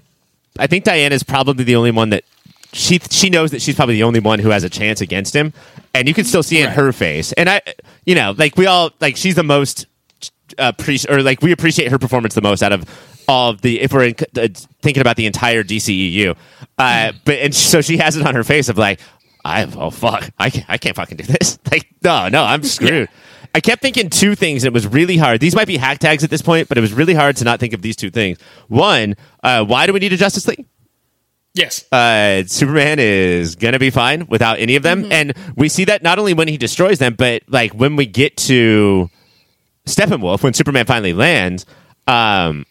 [0.58, 2.24] I think Diana is probably the only one that
[2.72, 5.54] she she knows that she's probably the only one who has a chance against him,
[5.94, 7.32] and you can still see it in her face.
[7.34, 7.62] And I,
[8.06, 9.88] you know, like we all like she's the most
[10.58, 12.88] uh, pre- or like we appreciate her performance the most out of
[13.19, 14.48] all of the if we're in, uh,
[14.82, 16.36] thinking about the entire DCEU.
[16.78, 19.00] Uh, but and so she has it on her face of like,
[19.46, 21.60] I oh fuck, I can't, I can't fucking do this.
[21.72, 23.08] Like no, no, I'm screwed.
[23.54, 24.64] I kept thinking two things.
[24.64, 25.40] and It was really hard.
[25.40, 27.60] These might be hack tags at this point, but it was really hard to not
[27.60, 28.38] think of these two things.
[28.68, 30.66] One, uh, why do we need a Justice League?
[31.56, 31.92] Yes.
[31.92, 36.18] uh, Superman is gonna be fine without any of them, and we see that not
[36.20, 39.10] only when he destroys them, but like when we get to
[39.86, 41.66] Steppenwolf, when Superman finally lands,
[42.08, 42.66] um,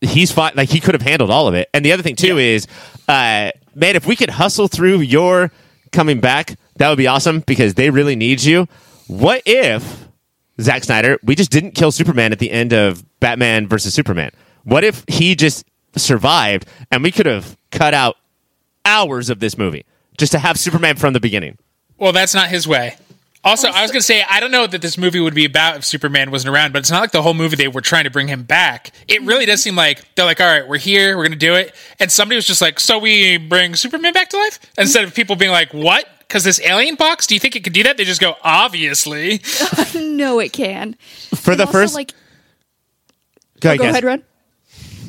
[0.00, 0.52] he's fine.
[0.54, 1.68] Like he could have handled all of it.
[1.74, 2.54] And the other thing too Yeah.
[2.54, 2.66] is,
[3.08, 5.50] uh, man, if we could hustle through your
[5.92, 8.68] coming back, that would be awesome because they really need you.
[9.06, 10.04] What if
[10.60, 14.30] Zack Snyder, we just didn't kill Superman at the end of Batman versus Superman?
[14.64, 15.64] What if he just
[15.96, 18.16] survived and we could have cut out
[18.84, 19.84] hours of this movie
[20.18, 21.58] just to have Superman from the beginning?
[21.96, 22.96] Well, that's not his way.
[23.48, 25.76] Also, I was going to say, I don't know that this movie would be about
[25.76, 28.10] if Superman wasn't around, but it's not like the whole movie they were trying to
[28.10, 28.92] bring him back.
[29.08, 31.54] It really does seem like they're like, all right, we're here, we're going to do
[31.54, 31.74] it.
[31.98, 34.58] And somebody was just like, so we bring Superman back to life?
[34.76, 36.06] Instead of people being like, what?
[36.20, 37.96] Because this alien box, do you think it could do that?
[37.96, 39.40] They just go, obviously.
[39.94, 40.94] no, it can.
[41.34, 41.94] For And the also, first.
[41.94, 42.12] like,
[43.60, 44.22] go oh, ahead, go ahead, Ron.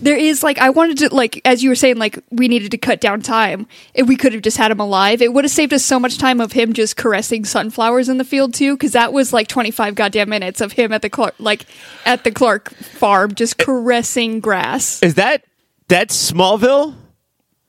[0.01, 2.77] There is like I wanted to like as you were saying like we needed to
[2.77, 3.67] cut down time.
[3.93, 6.17] If we could have just had him alive, it would have saved us so much
[6.17, 8.75] time of him just caressing sunflowers in the field too.
[8.75, 11.65] Because that was like twenty five goddamn minutes of him at the Clark like
[12.05, 15.01] at the Clark farm just caressing grass.
[15.03, 15.43] Is that
[15.87, 16.95] that's Smallville?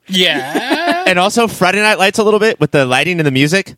[0.07, 1.05] Yeah.
[1.07, 3.76] and also Friday Night Lights a little bit with the lighting and the music.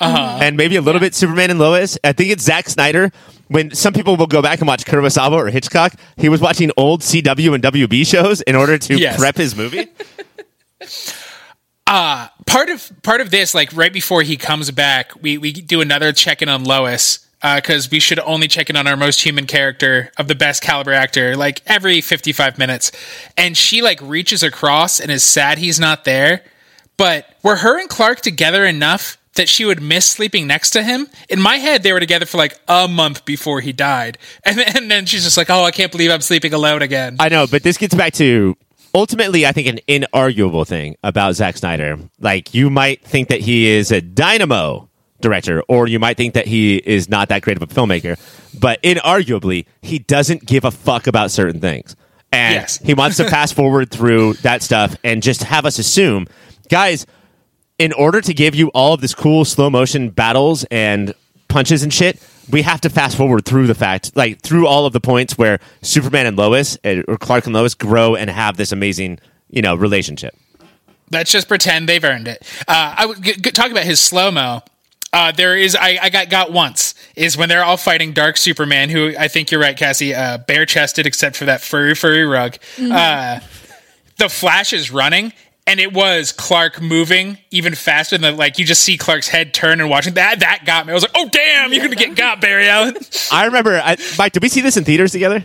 [0.00, 0.38] Uh-huh.
[0.42, 1.96] And maybe a little bit Superman and Lois.
[2.02, 3.10] I think it's Zack Snyder.
[3.48, 7.02] When some people will go back and watch Kurosawa or Hitchcock, he was watching old
[7.02, 9.16] CW and WB shows in order to Yes.
[9.18, 9.86] prep his movie.
[11.86, 16.12] part of part of this, like right before he comes back, we we do another
[16.12, 17.24] check in on Lois
[17.56, 20.94] because we should only check in on our most human character of the best caliber
[20.94, 22.90] actor like every 55 minutes
[23.36, 26.42] and she like reaches across and is sad he's not there
[26.96, 31.08] but were her and clark together enough that she would miss sleeping next to him
[31.28, 34.76] in my head they were together for like a month before he died and then,
[34.76, 37.46] and then she's just like oh i can't believe i'm sleeping alone again I know,
[37.46, 38.56] but this gets back to
[38.94, 41.98] ultimately, I think, an inarguable thing about Zack Snyder.
[42.20, 44.88] Like, you might think that he is a dynamo
[45.20, 48.16] director, or you might think that he is not that great of a filmmaker,
[48.60, 51.96] but inarguably, he doesn't give a fuck about certain things.
[52.32, 52.78] And Yes.
[52.78, 56.26] he wants to fast forward through that stuff and just have us assume,
[56.68, 57.04] guys,
[57.78, 61.14] in order to give you all of this cool slow motion battles and
[61.48, 62.20] punches and shit,
[62.50, 65.58] we have to fast forward through the fact, like through all of the points where
[65.82, 69.18] Superman and Lois, or Clark and Lois, grow and have this amazing,
[69.50, 70.36] you know, relationship.
[71.10, 72.42] Let's just pretend they've earned it.
[72.66, 74.62] Uh, I would g- g- talk about his slow mo.
[75.12, 78.90] Uh, there is I, I got got once is when they're all fighting Dark Superman,
[78.90, 82.56] who I think you're right, Cassie, uh, bare chested except for that furry furry rug.
[82.80, 83.38] Uh,
[84.18, 85.32] the Flash is running,
[85.66, 89.80] and it was Clark moving even faster than like you just see Clark's head turn
[89.80, 90.40] and watching that.
[90.40, 90.92] That got me.
[90.92, 92.96] I was like, oh damn, you're gonna get got, Barry Allen.
[93.32, 95.44] I remember, I, Mike, did we see this in theaters together?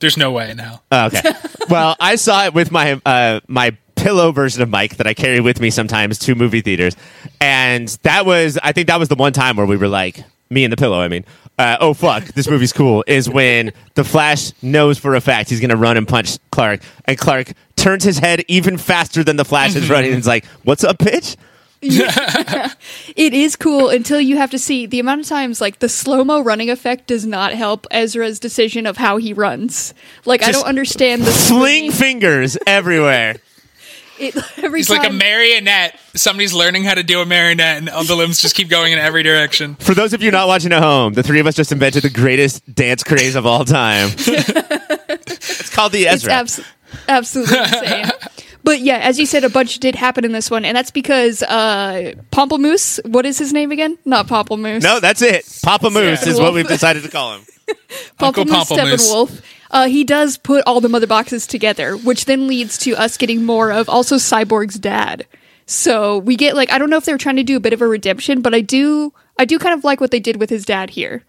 [0.00, 0.82] There's no way now.
[0.92, 1.32] Oh, okay.
[1.68, 5.40] well, I saw it with my uh, my pillow version of Mike that I carry
[5.40, 6.94] with me sometimes to movie theaters,
[7.40, 10.64] and that was I think that was the one time where we were like me
[10.64, 11.00] and the pillow.
[11.00, 11.24] I mean,
[11.58, 13.02] uh, oh fuck, this movie's cool.
[13.08, 16.80] Is when the Flash knows for a fact he's going to run and punch Clark,
[17.04, 17.52] and Clark
[17.88, 19.92] turns his head even faster than the Flash is mm-hmm.
[19.92, 21.36] running, and is like, "What's up, bitch?"
[23.16, 26.22] It is cool until you have to see the amount of times like the slow
[26.22, 29.94] mo running effect does not help Ezra's decision of how he runs.
[30.26, 33.36] Like I don't understand the sling swinging- fingers everywhere.
[34.18, 35.98] It, every He's time, like a marionette.
[36.14, 38.98] Somebody's learning how to do a marionette, and all the limbs just keep going in
[38.98, 39.76] every direction.
[39.76, 42.10] For those of you not watching at home, the three of us just invented the
[42.10, 44.10] greatest dance craze of all time.
[44.18, 46.66] it's called the it's Ezra.
[47.08, 48.06] Abs- absolutely insane.
[48.64, 51.42] But yeah, as you said, a bunch did happen in this one, and that's because
[51.42, 53.00] uh, Pomplamoose.
[53.08, 53.96] What is his name again?
[54.04, 54.82] Not Pomplamoose.
[54.82, 55.48] No, that's it.
[55.62, 57.46] Papa Moose is what we've decided to call him.
[58.20, 59.10] Uncle Pomplamoose Pomplamoose.
[59.10, 59.42] Steppenwolf.
[59.70, 63.46] Uh, he does put all the mother boxes together, which then leads to us getting
[63.46, 65.26] more of also Cyborg's dad.
[65.64, 67.72] So we get like I don't know if they were trying to do a bit
[67.72, 70.50] of a redemption, but I do I do kind of like what they did with
[70.50, 71.24] his dad here.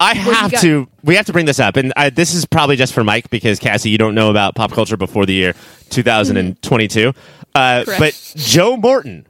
[0.00, 0.60] I you have got?
[0.62, 0.88] to.
[1.04, 3.58] We have to bring this up, and I, this is probably just for Mike because
[3.58, 5.54] Cassie, you don't know about pop culture before the year
[5.90, 7.12] 2022.
[7.54, 8.00] Uh, Correct.
[8.00, 9.26] but Joe Morton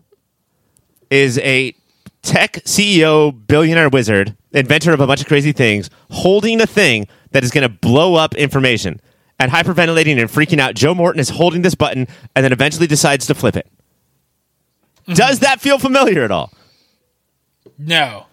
[1.11, 1.75] is a
[2.23, 7.43] tech CEO, billionaire wizard, inventor of a bunch of crazy things, holding a thing that
[7.43, 9.01] is going to blow up information.
[9.39, 12.07] And hyperventilating and freaking out, Joe Morton is holding this button
[12.37, 13.67] and then eventually decides to flip it.
[15.15, 16.53] Does that feel familiar at all?
[17.79, 18.27] No.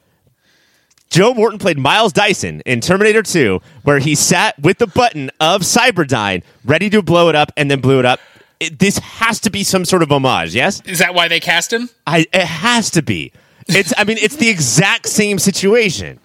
[1.09, 5.61] Joe Morton played Miles Dyson in Terminator 2, where he sat with the button of
[5.61, 8.19] Cyberdyne, ready to blow it up, and then blew it up.
[8.59, 10.81] It, this has to be some sort of homage, yes?
[10.85, 11.89] Is that why they cast him?
[12.05, 13.31] I, it has to be.
[13.67, 13.93] It's.
[13.97, 16.19] I mean, it's the exact same situation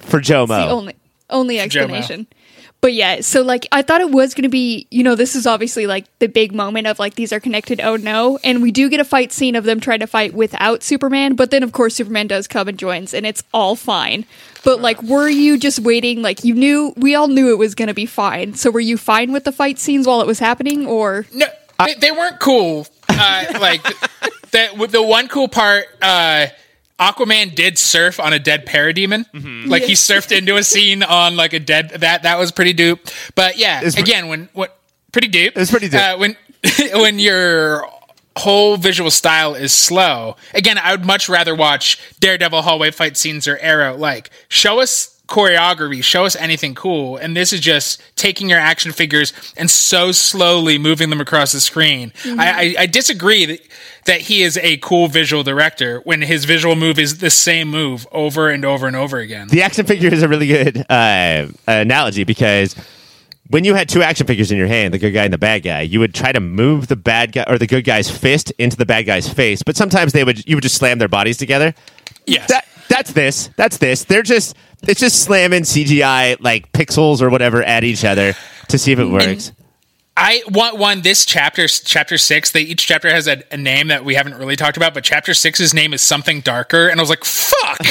[0.00, 0.68] for Joe It's the Mo.
[0.70, 0.94] only
[1.30, 1.94] only Joe Mo.
[1.94, 2.26] explanation.
[2.80, 5.46] But yeah, so like I thought it was going to be, you know, this is
[5.46, 7.80] obviously like the big moment of like these are connected.
[7.80, 8.38] Oh no!
[8.44, 11.50] And we do get a fight scene of them trying to fight without Superman, but
[11.50, 14.24] then of course Superman does come and joins, and it's all fine.
[14.62, 16.22] But like, were you just waiting?
[16.22, 18.54] Like you knew, we all knew it was going to be fine.
[18.54, 21.46] So were you fine with the fight scenes while it was happening, or No,
[21.84, 22.86] they, they weren't cool.
[23.08, 23.82] Uh, like
[24.52, 26.46] that the one cool part, uh,
[26.98, 29.24] Aquaman did surf on a dead parademon.
[29.32, 29.68] Mm-hmm.
[29.70, 33.00] Like he surfed into a scene on like a dead that that was pretty dupe.
[33.34, 34.78] But yeah, It's pre- again, when what
[35.12, 35.56] pretty dupe.
[35.56, 36.00] It's pretty dupe.
[36.00, 36.36] Uh, when
[36.94, 37.88] when your
[38.36, 40.36] whole visual style is slow.
[40.54, 43.96] Again, I would much rather watch Daredevil hallway fight scenes or Arrow.
[43.96, 47.16] Like show us choreography, show us anything cool.
[47.18, 51.60] And this is just taking your action figures and so slowly moving them across the
[51.60, 52.12] screen.
[52.24, 53.60] I, I, I disagree that,
[54.08, 58.06] that he is a cool visual director when his visual move is the same move
[58.10, 59.48] over and over and over again.
[59.48, 62.74] the action figure is a really good uh, analogy because
[63.50, 65.62] when you had two action figures in your hand, the good guy and the bad
[65.62, 68.76] guy, you would try to move the bad guy or the good guy's fist into
[68.76, 71.74] the bad guy's face, but sometimes they would you would just slam their bodies together.
[72.26, 72.48] Yes.
[72.48, 73.50] That that's this.
[73.56, 74.04] That's this.
[74.04, 78.34] They're just it's just slamming CGI like pixels or whatever at each other
[78.68, 79.52] to see if it works.
[80.20, 81.02] I want one.
[81.02, 82.50] This chapter, chapter six.
[82.50, 85.32] They each chapter has a, a name that we haven't really talked about, but chapter
[85.32, 87.78] six's name is something darker, and I was like, "Fuck!"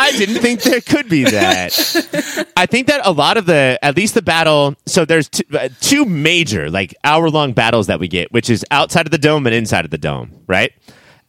[0.00, 2.48] I didn't think there could be that.
[2.56, 5.68] I think that a lot of the, at least the battle, so there's two, uh,
[5.82, 9.46] two major, like hour long battles that we get, which is outside of the dome
[9.46, 10.72] and inside of the dome, right?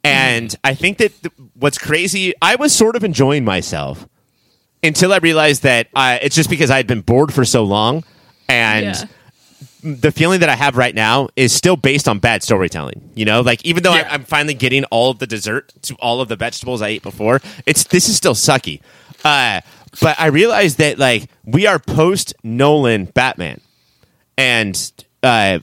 [0.05, 4.07] And I think that th- what's crazy, I was sort of enjoying myself
[4.81, 8.05] until I realized that uh, it's just because I had been bored for so long.
[8.51, 9.03] And Yeah.
[9.83, 13.09] the feeling that I have right now is still based on bad storytelling.
[13.15, 14.07] You know, like even though Yeah.
[14.09, 17.03] I, I'm finally getting all of the dessert to all of the vegetables I ate
[17.03, 18.81] before, it's this is still sucky.
[19.23, 19.61] Uh,
[20.01, 23.61] but I realized that like we are post Nolan Batman,
[24.37, 24.91] and
[25.23, 25.59] uh,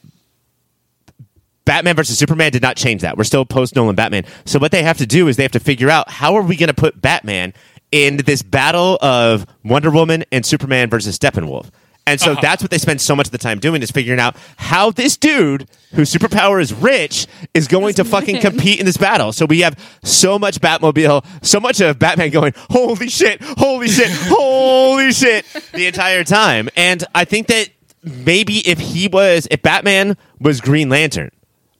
[1.64, 3.16] Batman versus Superman did not change that.
[3.18, 4.24] We're still post Nolan Batman.
[4.46, 6.56] So what they have to do is they have to figure out how are we
[6.56, 7.52] going to put Batman
[7.92, 11.70] in this battle of Wonder Woman and Superman versus Steppenwolf.
[12.08, 12.40] And so uh-huh.
[12.40, 15.16] that's what they spend so much of the time doing is figuring out how this
[15.18, 18.42] dude whose superpower is rich is going to fucking man.
[18.42, 19.30] compete in this battle.
[19.32, 24.10] So we have so much Batmobile, so much of Batman going, holy shit, holy shit,
[24.12, 26.70] holy shit, the entire time.
[26.76, 27.68] And I think that
[28.02, 31.30] maybe if he was, if Batman was Green Lantern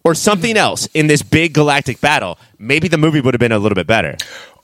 [0.05, 0.59] or something mm-hmm.
[0.59, 3.87] else in this big galactic battle, maybe the movie would have been a little bit
[3.87, 4.16] better.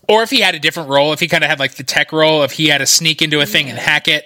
[0.08, 2.12] or if he had a different role, if he kind of had like the tech
[2.12, 4.24] role, if he had to sneak into a thing and hack it.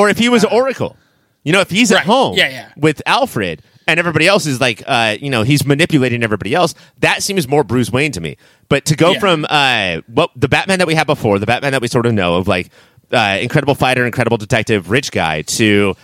[0.00, 0.96] Or if he was Oracle,
[1.44, 2.06] you know, if he's at Right.
[2.06, 2.68] home Yeah, yeah.
[2.76, 6.74] with Alfred and everybody else is like, uh, you know, he's manipulating everybody else.
[7.00, 8.36] That seems more Bruce Wayne to me.
[8.68, 9.18] But to go Yeah.
[9.20, 12.14] from uh, what the Batman that we had before, the Batman that we sort of
[12.14, 12.70] know of, like
[13.12, 15.94] uh, incredible fighter, incredible detective, rich guy, to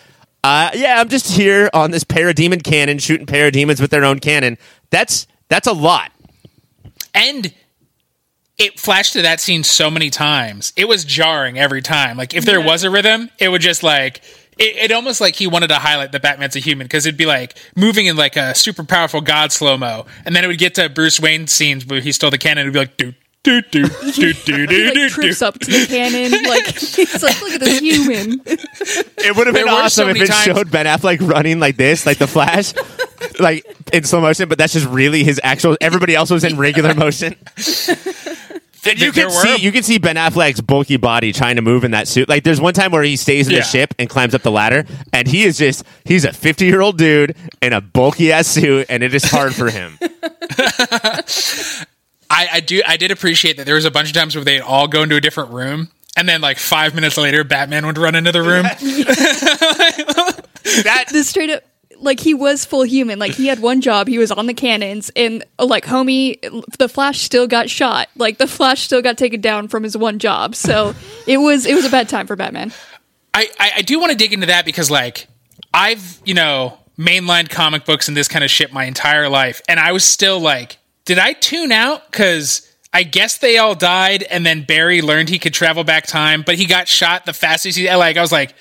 [0.45, 4.59] uh, yeah, I'm just here on this parademon cannon, shooting parademons with their own cannon.
[4.91, 6.13] That's that's a lot.
[7.15, 7.53] And
[8.59, 10.73] it flashed to that scene so many times.
[10.77, 12.17] It was jarring every time.
[12.17, 14.23] Like if there was a rhythm, it would just like
[14.59, 17.27] it, it almost like he wanted to highlight that Batman's a human because it'd be
[17.27, 20.75] like moving in like a super powerful god slow mo, and then it would get
[20.77, 22.63] to Bruce Wayne scenes where he's still the cannon.
[22.63, 25.45] It'd be like do do do do do do He do like trips do.
[25.47, 28.41] up to the cannon, like he's like, look at this human.
[28.47, 31.61] It would have been There were so awesome if it times- showed Ben Affleck running
[31.61, 32.73] like this, like the Flash,
[33.39, 34.49] like in slow motion.
[34.49, 35.77] But that's just really his actual.
[35.83, 37.37] Everybody else was in regular motion.
[38.87, 41.63] And you There can were- see you can see Ben Affleck's bulky body trying to
[41.63, 42.29] move in that suit.
[42.29, 43.61] Like there's one time where he stays in Yeah.
[43.61, 46.81] the ship and climbs up the ladder, and he is just he's a 50 year
[46.81, 49.99] old dude in a bulky ass suit, and it is hard for him.
[52.29, 54.61] I, I do I did appreciate that there was a bunch of times where they'd
[54.61, 55.89] all go into a different room.
[56.19, 58.63] And then, like five minutes later, Batman would run into the room.
[60.85, 61.63] that the straight up
[62.01, 63.19] like he was full human.
[63.19, 64.09] Like he had one job.
[64.09, 65.11] He was on the cannons.
[65.17, 66.39] And like homie
[66.79, 68.09] the flash still got shot.
[68.17, 70.55] Like the flash still got taken down from his one job.
[70.55, 70.95] So
[71.27, 72.73] it was it was a bad time for batman.
[73.35, 75.29] I, I, I do want to dig into that because like
[75.75, 79.79] I've you know mainlined comic books and this kind of shit my entire life, and
[79.79, 82.11] I was still like, did I tune out?
[82.11, 86.43] Because I guess they all died, and then Barry learned he could travel back time,
[86.47, 88.17] but he got shot the fastest he like.
[88.17, 88.55] I was like,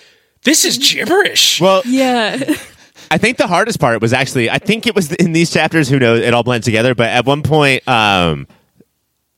[0.44, 1.62] this is gibberish.
[1.62, 2.38] well, yeah
[3.12, 5.90] I think the hardest part was actually I think it was in these chapters.
[5.90, 6.22] Who knows?
[6.22, 6.96] It all blends together.
[6.96, 8.48] But at one point, um,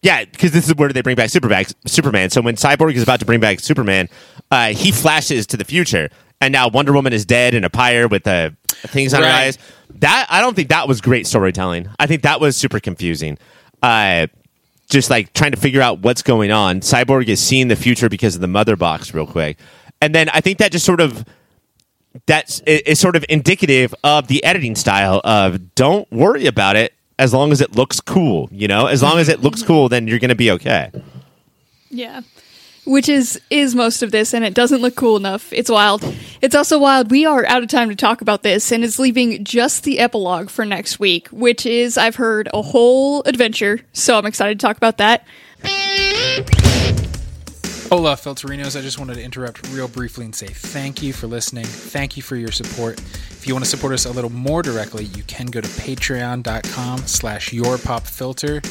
[0.01, 1.65] yeah, because this is where they bring back Superman.
[1.85, 2.29] Superman.
[2.29, 4.09] So when Cyborg is about to bring back Superman,
[4.51, 6.09] uh, he flashes to the future,
[6.39, 9.57] and now Wonder Woman is dead in a pyre with the things on her eyes.
[9.95, 11.89] That I don't think that was great storytelling.
[11.99, 13.37] I think that was super confusing.
[13.81, 14.27] Uh,
[14.89, 16.79] just like trying to figure out what's going on.
[16.79, 19.57] Cyborg is seeing the future because of the mother box, real quick,
[20.01, 21.25] and then I think that just sort of
[22.25, 27.33] that's it's sort of indicative of the editing style of don't worry about it as
[27.33, 30.19] long as it looks cool you know as long as it looks cool then you're
[30.19, 30.91] going to be okay
[31.89, 32.21] yeah
[32.87, 35.51] which is is most of this, and it doesn't look cool enough.
[35.51, 36.03] It's wild.
[36.41, 37.11] It's also wild.
[37.11, 40.49] We are out of time to talk about this, and it's leaving just the epilogue
[40.49, 43.81] for next week, which is I've heard a whole adventure.
[43.91, 45.27] So I'm excited to talk about that.
[47.89, 48.77] Hola, Filterinos.
[48.77, 51.63] I just wanted to interrupt real briefly and say thank you for listening.
[51.63, 52.99] Thank you for your support.
[52.99, 56.97] If you want to support us a little more directly, you can go to patreon.com
[56.99, 58.61] slash yourpopfilter.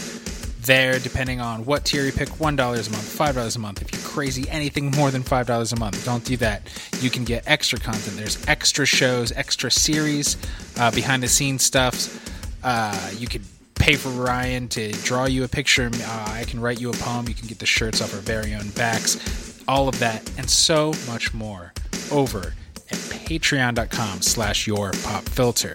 [0.67, 3.81] There, depending on what tier you pick, $1 a month, $5 a month.
[3.81, 6.69] If you're crazy, anything more than $5 a month, don't do that.
[7.01, 8.19] You can get extra content.
[8.19, 10.37] There's extra shows, extra series,
[10.79, 12.23] uh, behind the scenes stuff.
[12.63, 13.45] Uh, you could
[13.79, 15.91] pay for Ryan to draw you a picture.
[15.93, 17.29] Uh, I can write you a poem.
[17.29, 19.63] You can get the shirts off our very own backs.
[19.69, 21.73] All of that and so much more
[22.11, 22.55] over
[22.91, 25.75] at patreon.com slash your pop filter.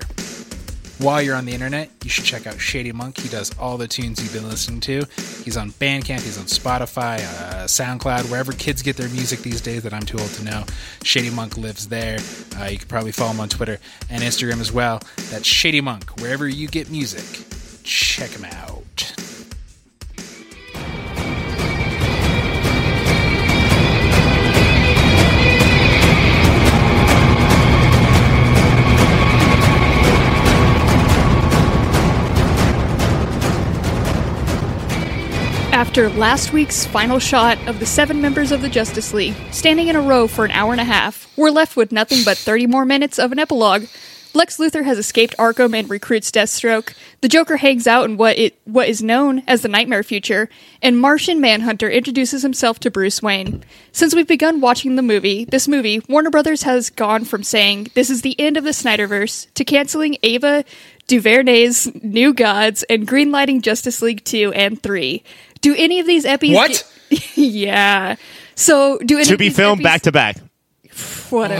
[1.02, 3.18] While you're on the internet, you should check out Shady Monk.
[3.20, 5.04] He does all the tunes you've been listening to.
[5.43, 9.82] He's on Bandcamp, he's on Spotify, uh, SoundCloud, wherever kids get their music these days
[9.82, 10.64] that I'm too old to know.
[11.04, 12.20] Shady Monk lives there.
[12.60, 13.80] Uh, you can probably follow him on Twitter
[14.12, 15.02] and Instagram as well.
[15.32, 16.22] That's Shady Monk.
[16.22, 17.26] Wherever you get music,
[17.84, 18.82] check him out.
[35.73, 39.95] After last week's final shot of the seven members of the Justice League standing in
[39.95, 42.86] a row for an hour and a half, we're left with nothing but 30 more
[42.86, 43.88] minutes of an epilogue.
[44.34, 46.93] Lex Luthor has escaped Arkham and recruits Deathstroke.
[47.19, 50.49] The Joker hangs out in what it what is known as the Nightmare Future,
[50.82, 53.63] and Martian Manhunter introduces himself to Bruce Wayne.
[53.91, 58.09] Since we've begun watching the movie, this movie, Warner Brothers has gone from saying this
[58.09, 60.63] is the end of the Snyderverse to canceling Ava
[61.07, 65.23] DuVernay's New Gods and greenlighting Justice League 2 and 3.
[65.59, 67.36] Do any of these episodes What?
[67.38, 68.15] yeah.
[68.55, 70.38] So do any To of be these filmed epis- back to back.
[71.29, 71.55] What a,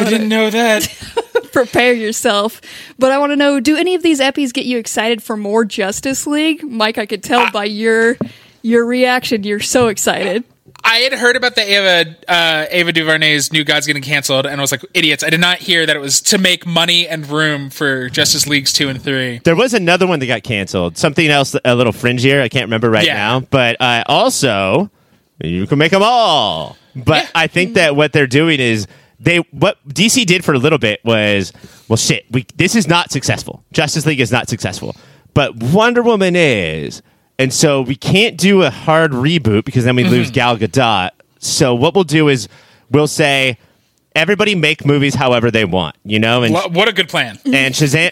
[0.00, 0.88] I didn't know that.
[1.54, 2.60] prepare yourself.
[2.98, 5.64] But I want to know: Do any of these epis get you excited for more
[5.64, 6.98] Justice League, Mike?
[6.98, 8.16] I could tell by your
[8.62, 9.44] your reaction.
[9.44, 10.44] You're so excited.
[10.86, 14.60] I had heard about the Ava uh, Ava DuVernay's New Gods getting canceled, and I
[14.60, 15.24] was like, idiots!
[15.24, 18.72] I did not hear that it was to make money and room for Justice Leagues
[18.72, 19.38] two and three.
[19.44, 20.98] There was another one that got canceled.
[20.98, 22.42] Something else a little fringier.
[22.42, 23.14] I can't remember right Yeah.
[23.14, 23.40] now.
[23.40, 24.90] But uh, also,
[25.42, 26.76] you can make them all.
[26.94, 27.30] But Yeah.
[27.34, 28.86] I think that what they're doing is
[29.24, 31.52] they what DC did for a little bit was
[31.88, 32.26] well shit.
[32.30, 33.64] We this is not successful.
[33.72, 34.94] Justice League is not successful,
[35.32, 37.02] but Wonder Woman is,
[37.38, 41.10] and so we can't do a hard reboot because then we lose Gal Gadot.
[41.38, 42.48] So what we'll do is
[42.90, 43.58] we'll say
[44.14, 47.38] everybody make movies however they want, you know, and What a good plan!
[47.46, 48.10] and Shazam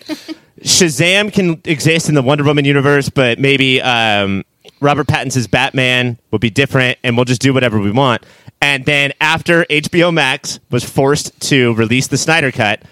[0.62, 4.44] Shazam can exist in the Wonder Woman universe, but maybe um,
[4.82, 8.24] Robert Pattinson's Batman will be different, and we'll just do whatever we want.
[8.60, 12.82] And then after HBO Max was forced to release the Snyder Cut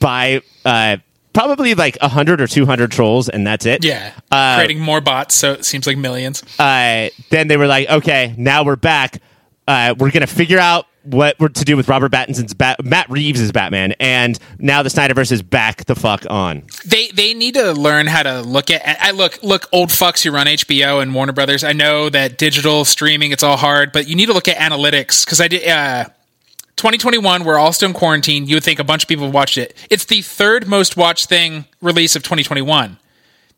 [0.00, 0.96] by uh,
[1.32, 3.84] probably like hundred or two hundred trolls, and that's it.
[3.84, 6.42] Yeah, Uh, creating more bots, so it seems like millions.
[6.58, 9.20] uh, then they were like, okay, now we're back.
[9.68, 13.92] Uh, we're gonna figure out what we're to do with Robert Pattinson's Matt Reeves' Batman,
[14.00, 16.62] and now the Snyderverse is back the fuck on.
[16.84, 18.82] They they need to learn how to look at.
[19.00, 21.64] I look look old fucks who run HBO and Warner Brothers.
[21.64, 25.24] I know that digital streaming it's all hard, but you need to look at analytics
[25.24, 25.68] because I did.
[25.68, 26.04] Uh,
[26.76, 28.46] 2021, we're all still in quarantine.
[28.46, 29.76] You would think a bunch of people watched it.
[29.88, 32.98] It's the third most watched thing release of 2021.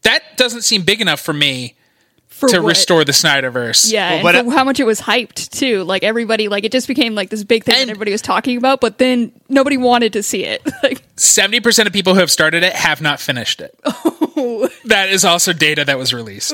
[0.03, 1.75] That doesn't seem big enough for me
[2.49, 2.69] For to what?
[2.69, 3.91] restore the Snyderverse.
[3.93, 5.83] Yeah, Well, and for I- how much it was hyped too.
[5.85, 8.57] Like everybody, like it just became like this big thing And- that everybody was talking
[8.57, 10.63] about, but then nobody wanted to see it.
[10.83, 13.75] Like, 70% of people who have started it have not finished it.
[14.37, 14.69] Oh.
[14.87, 16.53] that is also data that was released.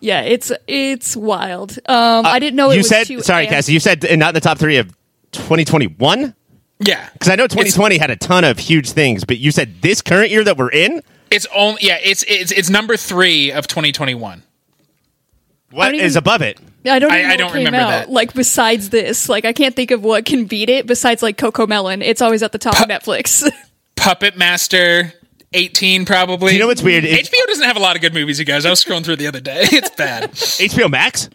[0.00, 1.78] yeah, it's it's wild.
[1.86, 3.50] Um, I didn't know it you was said too sorry, amped.
[3.50, 3.72] Cassie.
[3.74, 4.88] You said uh, not in the top three of
[5.32, 6.34] 2021
[6.80, 7.08] Yeah.
[7.12, 10.30] because I know 2020 had a ton of huge things, but you said this current
[10.30, 11.02] year that we're in.
[11.30, 14.42] It's only yeah, it's it's it's number 3 of 2021.
[15.70, 16.58] What don't is above it?
[16.84, 17.12] I don't.
[17.12, 17.88] I- know I don't came remember out.
[17.90, 18.10] that.
[18.10, 22.02] Like besides this, like I can't think of what can beat it besides like Cocomelon.
[22.02, 23.48] It's always at the top of Netflix.
[23.96, 25.12] Puppet Master
[25.52, 26.54] 18 probably.
[26.54, 27.04] You know what's weird?
[27.04, 28.66] It- HBO doesn't have a lot of good movies, you guys.
[28.66, 29.60] I was scrolling through the other day.
[29.72, 30.32] It's bad.
[30.32, 31.28] HBO Max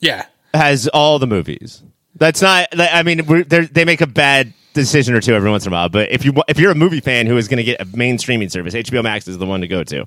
[0.00, 0.24] Yeah.
[0.54, 1.82] has all the movies.
[2.16, 2.68] That's not.
[2.78, 5.74] I mean, we're, they're- they make a bad decision or two every once in a
[5.74, 5.88] while.
[5.88, 8.18] But if you if you're a movie fan who is going to get a main
[8.18, 10.06] streaming service, HBO Max is the one to go to.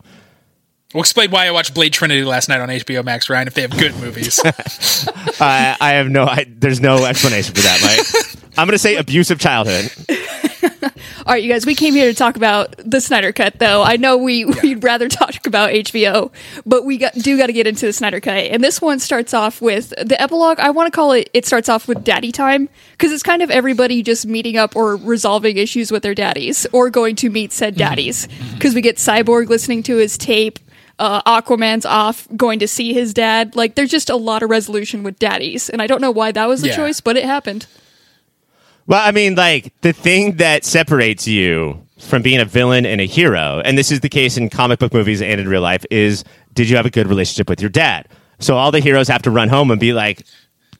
[0.93, 3.61] We'll explain why I watched Blade Trinity last night on HBO Max, Ryan, if they
[3.61, 4.39] have good movies.
[4.45, 6.23] I, I have no.
[6.23, 8.37] I, there's no explanation for that, Mike.
[8.57, 9.91] I'm going to say abusive childhood.
[11.25, 13.83] All right, you guys, we came here to talk about the Snyder Cut, though.
[13.83, 16.31] I know we, we'd rather talk about HBO,
[16.65, 18.33] but we got, do got to get into the Snyder Cut.
[18.35, 20.59] And this one starts off with the epilogue.
[20.59, 23.49] I want to call it, it starts off with daddy time, because it's kind of
[23.51, 27.75] everybody just meeting up or resolving issues with their daddies or going to meet said
[27.75, 28.27] daddies.
[28.53, 30.59] Because we get Cyborg listening to his tape.
[30.99, 33.55] Uh, Aquaman's off going to see his dad.
[33.55, 35.69] Like, there's just a lot of resolution with daddies.
[35.69, 36.75] And I don't know why that was the Yeah.
[36.75, 37.67] choice, but it happened.
[38.87, 43.05] Well, I mean, like the thing that separates you from being a villain and a
[43.05, 46.23] hero, and this is the case in comic book movies and in real life, is
[46.53, 48.07] did you have a good relationship with your dad?
[48.39, 50.25] So all the heroes have to run home and be like,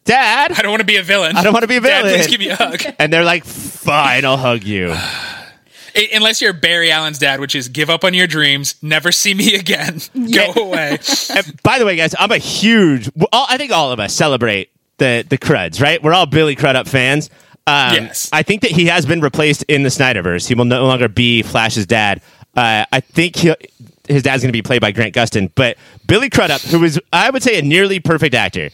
[0.05, 1.35] Dad, I don't want to be a villain.
[1.35, 2.15] I don't want to be a Dad, villain.
[2.19, 2.81] please give me a hug.
[2.99, 4.95] and they're like, Fine, I'll hug you.
[6.13, 9.55] Unless you're Barry Allen's dad, which is give up on your dreams, never see me
[9.59, 9.99] again,
[10.31, 10.99] go away.
[11.35, 13.09] And by the way, guys, I'm a huge.
[13.33, 16.01] I think all of us celebrate the the Cruds, right?
[16.01, 17.29] We're all Billy Crudup fans.
[17.67, 18.29] Um, Yes.
[18.31, 20.47] I think that he has been replaced in the Snyderverse.
[20.47, 22.21] He will no longer be Flash's dad.
[22.55, 25.51] Uh, I think his dad's going to be played by Grant Gustin.
[25.53, 28.69] But Billy Crudup, who is, I would say, a nearly perfect actor,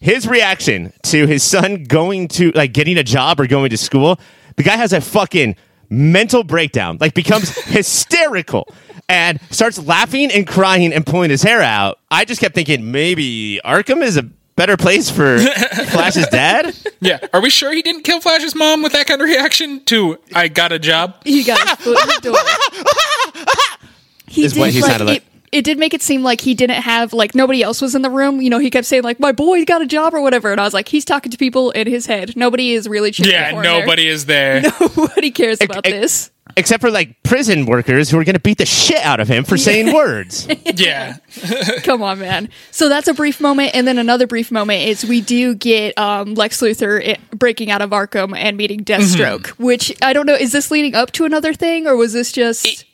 [0.00, 4.18] his reaction to his son going to like getting a job or going to school,
[4.56, 5.56] the guy has a fucking
[5.88, 8.68] mental breakdown, like becomes hysterical
[9.08, 11.98] and starts laughing and crying and pulling his hair out.
[12.10, 14.28] I just kept thinking maybe Arkham is a
[14.60, 15.38] better place for
[15.88, 16.76] Flash's dad.
[17.00, 17.18] Yeah.
[17.32, 20.48] Are we sure he didn't kill Flash's mom with that kind of reaction to I
[20.48, 21.14] got a job?
[21.24, 23.44] He got his foot in the door.
[24.26, 25.16] He Is what he sounded like.
[25.18, 28.02] It, it did make it seem like he didn't have like nobody else was in
[28.02, 28.40] the room.
[28.42, 30.64] You know, he kept saying like my boy got a job or whatever, and I
[30.64, 32.36] was like, he's talking to people in his head.
[32.36, 34.60] Nobody is really cheering Yeah, nobody is there.
[34.60, 34.72] there.
[34.96, 36.30] Nobody cares about ex- this.
[36.56, 39.44] Except for like prison workers who are going to beat the shit out of him
[39.44, 40.46] for saying words.
[40.74, 41.16] Yeah.
[41.82, 42.48] Come on, man.
[42.70, 46.34] So that's a brief moment, and then another brief moment is we do get um,
[46.34, 49.48] Lex Luthor breaking out of Arkham and meeting Deathstroke.
[49.58, 50.34] Which I don't know.
[50.34, 52.84] Is this leading up to another thing, or was this just?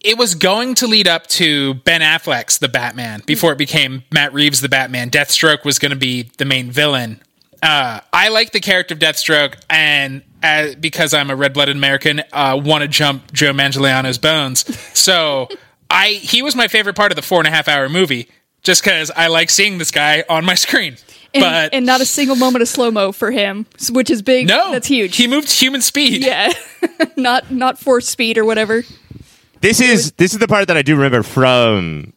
[0.00, 4.32] It was going to lead up to Ben Affleck's The Batman before it became Matt
[4.32, 5.10] Reeves' The Batman.
[5.10, 7.20] Deathstroke was going to be the main villain.
[7.62, 12.60] Uh, I like the character of Deathstroke, and uh, because I'm a red-blooded American, uh,
[12.62, 14.64] want to jump Joe Manganiello's bones.
[14.96, 15.48] So
[15.90, 18.28] I he was my favorite part of the four and a half hour movie,
[18.62, 20.96] just because I like seeing this guy on my screen.
[21.34, 24.46] and, but and not a single moment of slow mo for him, which is big.
[24.48, 25.16] no, that's huge.
[25.16, 26.24] He moved human speed.
[26.24, 26.52] yeah,
[27.16, 28.82] not not force speed or whatever.
[29.60, 32.12] This is this is the part that I do remember from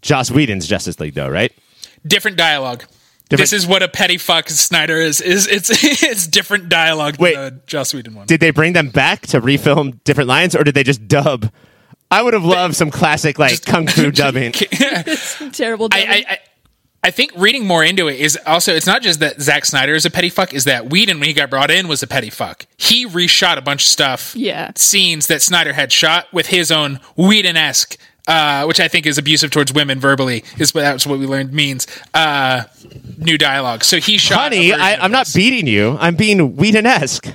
[0.00, 1.52] Joss Whedon's Justice League, though, right?
[2.06, 2.84] different dialogue.
[3.30, 5.20] Different- This is what a petty fuck Snyder is.
[5.20, 5.70] Is it's
[6.02, 7.34] it's different dialogue Wait.
[7.34, 8.26] than the Joss Whedon one.
[8.26, 11.50] Did they bring them back to refilm different lines, or did they just dub?
[12.10, 14.52] I would have loved some classic like kung fu dubbing.
[15.52, 15.88] Terrible.
[15.92, 16.08] I, dubbing.
[16.10, 16.38] I, I
[17.06, 20.06] I think reading more into it is also it's not just that Zack Snyder is
[20.06, 22.66] a petty fuck, is that Whedon when he got brought in was a petty fuck.
[22.78, 24.70] He reshot a bunch of stuff, Yeah.
[24.76, 27.98] scenes that Snyder had shot with his own Whedon esque.
[28.26, 31.52] Uh, which I think is abusive towards women verbally is what that's what we learned
[31.52, 31.86] means.
[32.14, 32.62] Uh,
[33.18, 33.84] new dialogue.
[33.84, 34.38] So he shot.
[34.54, 35.98] Honey, I, I'm not beating you.
[36.00, 37.26] I'm being Whedon-esque.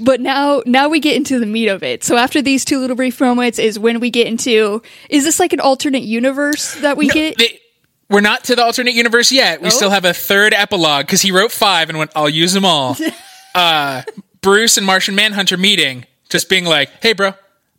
[0.00, 2.04] but now now we get into the meat of it.
[2.04, 5.52] So after these two little brief moments is when we get into is this like
[5.52, 7.36] an alternate universe that we get?
[7.38, 7.60] They-
[8.08, 9.60] we're not to the alternate universe yet.
[9.60, 9.70] We Oh.
[9.70, 12.96] still have a third epilogue because he wrote five and went, I'll use them all.
[13.54, 14.02] uh,
[14.42, 17.32] Bruce and Martian Manhunter meeting, just being like, hey, bro.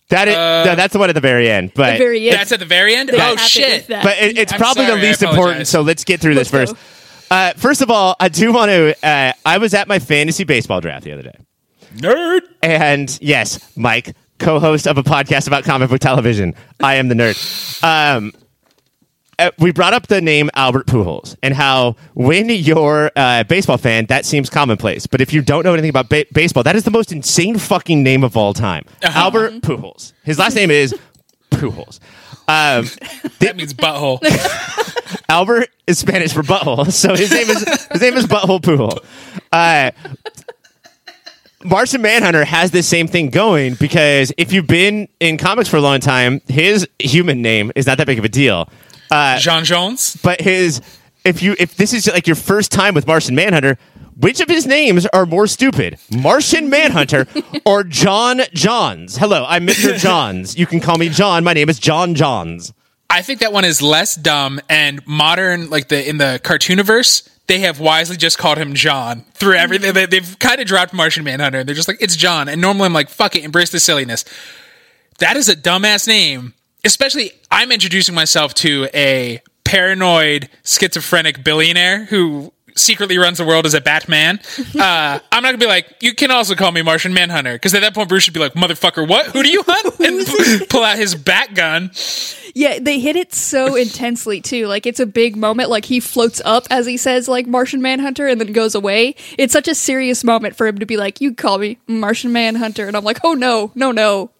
[0.10, 1.74] That is, no, that's the one at the very end.
[1.76, 2.38] But the very end.
[2.38, 3.10] That's at the very end?
[3.10, 3.82] They oh, have it shit.
[3.82, 4.04] with that.
[4.04, 5.68] but it, it's I'm probably sorry, the least important.
[5.68, 6.84] So let's get through this Let's first.
[7.30, 8.96] Uh, first of all, I do want to.
[9.06, 11.36] Uh, I was at my fantasy baseball draft the other day.
[11.96, 12.42] Nerd.
[12.62, 16.56] And yes, Mike, co-host of a podcast about comic book television.
[16.80, 17.84] I am the nerd.
[17.84, 18.38] Um, uh,
[19.60, 24.26] we brought up the name Albert Pujols and how when you're a baseball fan, that
[24.26, 25.06] seems commonplace.
[25.08, 28.02] But if you don't know anything about ba- baseball, that is the most insane fucking
[28.04, 28.86] name of all time.
[29.04, 30.14] Albert Pujols.
[30.24, 30.96] His last name is
[31.52, 32.00] Pujols.
[32.48, 32.88] Um,
[33.40, 34.20] That means butthole.
[35.30, 38.98] Albert is Spanish for butthole, so his name is his name is Butthole Pujol.
[39.52, 39.92] Uh,
[41.64, 45.82] Martian Manhunter has this same thing going because if you've been in comics for a
[45.82, 48.70] long time, his human name is not that big of a deal.
[49.12, 50.18] Uh, Jean Jones.
[50.24, 50.82] but his
[51.24, 53.78] if you if this is like your first time with Martian Manhunter,
[54.16, 57.28] which of his names are more stupid, Martian Manhunter
[57.66, 59.18] or John Johns?
[59.18, 59.98] Hello, I'm Mr.
[59.98, 60.58] Johns.
[60.58, 61.44] You can call me John.
[61.44, 62.74] My name is John Johns.
[63.10, 67.30] I think that one is less dumb and modern, like the in the cartooniverse.
[67.48, 69.94] They have wisely just called him John through everything.
[69.94, 71.64] They, they've kind of dropped Martian Manhunter.
[71.64, 72.50] They're just like, it's John.
[72.50, 74.26] And normally I'm like, fuck it, embrace the silliness.
[75.20, 76.54] That is a dumbass name.
[76.88, 83.74] Especially, I'm introducing myself to a paranoid, schizophrenic billionaire who secretly runs the world as
[83.74, 84.40] a Batman,
[84.80, 87.82] uh, I'm not gonna be like, you can also call me Martian Manhunter, because at
[87.82, 89.26] that point Bruce should be like, motherfucker, what?
[89.28, 89.96] Who do you hunt?
[90.08, 91.92] And p- pull out his bat gun.
[92.56, 94.68] Yeah, they hit it so intensely too.
[94.68, 95.70] Like it's a big moment.
[95.70, 99.16] Like he floats up as he says like Martian Manhunter and then goes away.
[99.38, 102.88] It's such a serious moment for him to be like, "You call me Martian Manhunter,"
[102.88, 104.32] and I'm like, "Oh no, no, no,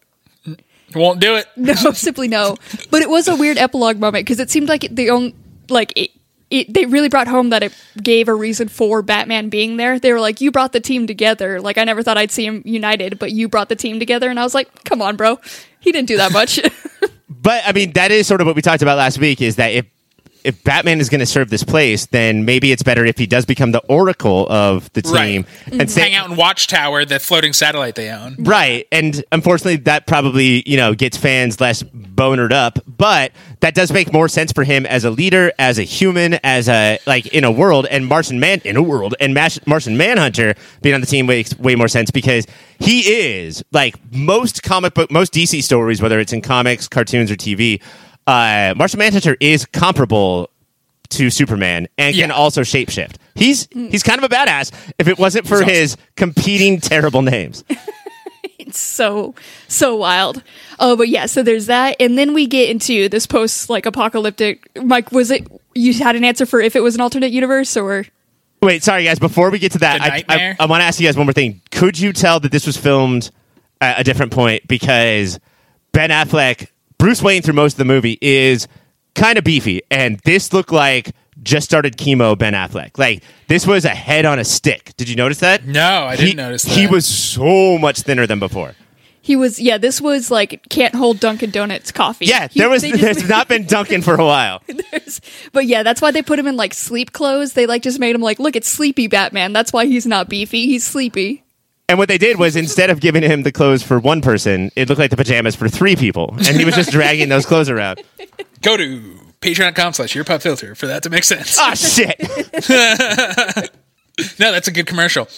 [0.94, 1.46] Won't do it.
[1.56, 2.56] no, simply no."
[2.90, 5.34] But it was a weird epilogue moment because it seemed like the only
[5.68, 6.10] like it,
[6.50, 6.72] it.
[6.72, 9.98] They really brought home that it gave a reason for Batman being there.
[9.98, 12.62] They were like, "You brought the team together." Like I never thought I'd see him
[12.64, 15.38] united, but you brought the team together, and I was like, "Come on, bro."
[15.80, 16.60] He didn't do that much.
[17.40, 19.40] But I mean, that is sort of what we talked about last week.
[19.40, 19.86] Is that if
[20.48, 23.44] if Batman is going to serve this place, then maybe it's better if he does
[23.44, 25.46] become the oracle of the team Right.
[25.80, 28.36] and stay Hang out in Watchtower, the floating satellite they own.
[28.38, 28.86] Right.
[28.90, 32.78] And unfortunately, that probably, you know, gets fans less bonered up.
[32.86, 36.68] But that does make more sense for him as a leader, as a human, as
[36.68, 37.86] a, like, in a world.
[37.90, 41.56] And Martian Man, in a world, and Mash- Martian Manhunter being on the team makes
[41.58, 42.46] way more sense because
[42.78, 47.36] he is, like, most comic book, most DC stories, whether it's in comics, cartoons, or
[47.36, 47.82] TV,
[48.28, 50.50] uh, Martian Manhunter is comparable
[51.10, 52.34] to Superman and can Yeah.
[52.34, 53.16] also shapeshift.
[53.34, 55.68] He's he's kind of a badass if it wasn't for awesome.
[55.68, 57.64] his competing terrible names.
[58.58, 59.34] It's so
[59.68, 60.42] so wild.
[60.78, 64.68] Oh, but yeah, so there's that, and then we get into this post like apocalyptic.
[64.82, 68.04] Mike, was it you had an answer for if it was an alternate universe or?
[68.60, 69.18] Wait, sorry guys.
[69.18, 70.56] Before we get to that, I, I.
[70.60, 71.62] I want to ask you guys one more thing.
[71.70, 73.30] Could you tell that this was filmed
[73.80, 75.38] at a different point because
[75.92, 76.66] Ben Affleck,
[76.98, 78.66] Bruce Wayne through most of the movie is
[79.14, 82.98] kind of beefy, and this looked like just started chemo Ben Affleck.
[82.98, 84.92] Like this was a head on a stick.
[84.96, 85.64] Did you notice that?
[85.64, 86.72] No, I He- didn't notice that.
[86.76, 88.74] He was so much thinner than before.
[89.22, 89.78] He was yeah.
[89.78, 92.24] This was like can't hold Dunkin' Donuts coffee.
[92.26, 92.82] Yeah, He- there was.
[92.82, 94.62] they just- There's not been Dunkin' for a while.
[95.52, 97.52] but yeah, that's why they put him in like sleep clothes.
[97.52, 99.52] They like just made him like look, it's sleepy Batman.
[99.52, 100.66] That's why he's not beefy.
[100.66, 101.44] He's sleepy.
[101.88, 104.88] And what they did was instead of giving him the clothes for one person, it
[104.88, 108.02] looked like the pajamas for three people, and he was just dragging those clothes around.
[108.62, 109.00] Go to
[109.40, 111.56] patreon.com slash your pop filter for that to make sense.
[111.58, 112.16] Ah, shit.
[114.38, 115.28] No, that's a good commercial.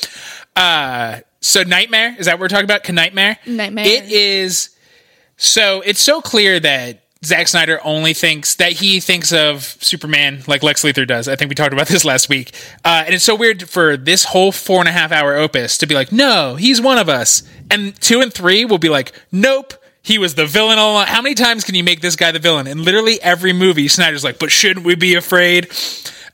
[0.57, 2.83] Uh, so Nightmare is that what we're talking about?
[2.83, 3.37] Can Nightmare?
[3.47, 3.85] Nightmare.
[3.87, 4.71] It is.
[5.37, 10.63] So it's so clear that Zack Snyder only thinks that he thinks of Superman like
[10.63, 11.29] Lex Luthor does.
[11.29, 12.53] I think we talked about this last week,
[12.85, 15.87] uh, and it's so weird for this whole four and a half hour opus to
[15.87, 19.75] be like, no, he's one of us, and two and three will be like, nope.
[20.03, 21.09] He was the villain all along.
[21.09, 22.67] How many times can you make this guy the villain?
[22.67, 25.71] In literally every movie, Snyder's like, but shouldn't we be afraid?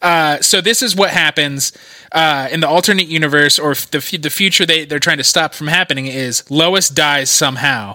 [0.03, 1.73] Uh, so this is what happens
[2.13, 5.55] uh, in the alternate universe, or the f- the future they they're trying to stop
[5.55, 7.95] from happening is Lois dies somehow,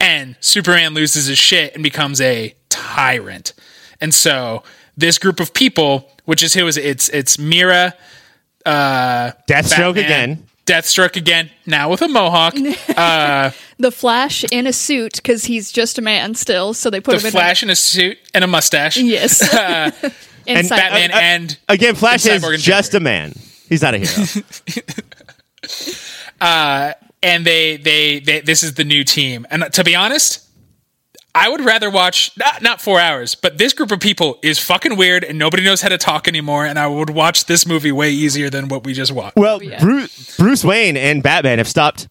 [0.00, 3.52] and Superman loses his shit and becomes a tyrant.
[4.00, 4.62] And so
[4.96, 6.84] this group of people, which is who is it?
[6.84, 7.94] it's it's Mira,
[8.64, 10.46] uh, Deathstroke Batman, again.
[10.66, 12.54] Deathstroke again, now with a mohawk.
[13.78, 16.72] The Flash in a suit because he's just a man still.
[16.72, 18.96] So they put the him in Flash in a suit and a mustache.
[18.96, 19.42] A, yes.
[20.46, 20.76] and, And Cyborg.
[20.76, 23.32] Batman Uh, uh, and Again, Flash And is and just a man.
[23.68, 24.44] He's not a hero.
[27.22, 29.46] and they, they they this is the new team.
[29.50, 30.46] And to be honest,
[31.34, 34.96] I would rather watch not not four hours, but this group of people is fucking
[34.96, 36.64] weird and nobody knows how to talk anymore.
[36.64, 39.36] And I would watch this movie way easier than what we just watched.
[39.36, 39.80] well, yeah.
[39.80, 42.08] Bruce, Bruce Wayne and Batman have stopped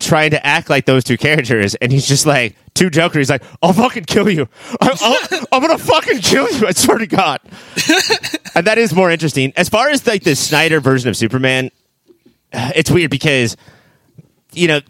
[0.00, 3.18] trying to act like those two characters, and he's just like two Joker.
[3.18, 4.48] He's like, "I'll fucking kill you.
[4.80, 6.66] I, I'll, I'm gonna fucking kill you.
[6.66, 7.40] I swear to God."
[8.54, 9.52] and that is more interesting.
[9.56, 11.70] As far as like the Snyder version of Superman,
[12.52, 13.56] it's weird because
[14.52, 14.80] you know.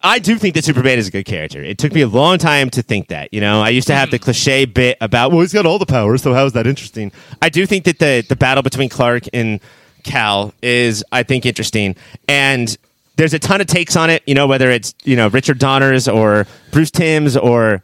[0.00, 1.60] I do think that Superman is a good character.
[1.60, 3.34] It took me a long time to think that.
[3.34, 4.26] You know, I used to have the mm-hmm.
[4.26, 7.10] cliche bit about, well, he's got all the powers, so how is that interesting?
[7.42, 9.58] I do think that the the battle between Clark and
[10.04, 11.96] Kal is, I think, interesting.
[12.28, 12.76] And
[13.18, 14.22] there's a ton of takes on it.
[14.26, 17.82] You know, whether it's you know Richard Donner's or Bruce Timm's or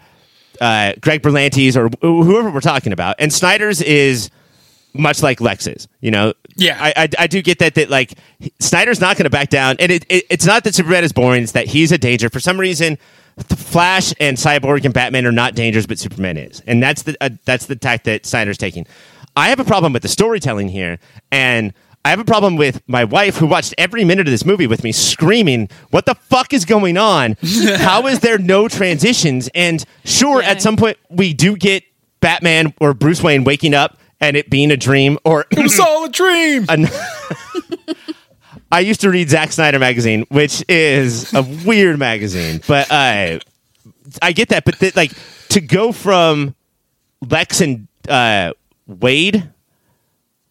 [0.61, 3.16] uh, Greg Berlanti's or wh- whoever we're talking about.
[3.19, 4.31] And Snyder's is
[4.94, 5.89] much like Lex's.
[6.01, 6.78] You know, Yeah.
[6.81, 7.74] I, I, I do get that.
[7.74, 8.15] That like
[8.61, 11.43] Snyder's not going to back down, and it, it it's not that Superman is boring.
[11.43, 12.97] It's that he's a danger for some reason.
[13.48, 17.31] Flash and Cyborg and Batman are not dangers, but Superman is, and that's the uh,
[17.44, 18.86] that's the tack that Snyder's taking.
[19.36, 21.01] I have a problem with the storytelling here,
[21.32, 21.74] and
[22.05, 24.85] I have a problem with my wife who watched every minute of this movie with
[24.85, 27.36] me, screaming, "What the fuck is going on?
[27.78, 30.51] How is there no transitions?" And sure, Yeah.
[30.51, 31.82] at some point we do get
[32.20, 36.05] Batman or Bruce Wayne waking up and it being a dream, or It was all
[36.05, 36.66] a dream.
[36.68, 36.89] an-
[38.72, 43.39] I used to read Zack Snyder magazine, which is a weird magazine, but uh,
[44.20, 44.64] I get that.
[44.64, 45.12] But th- like
[45.51, 46.55] to go from
[47.28, 48.52] Lex and uh,
[48.86, 49.48] Wade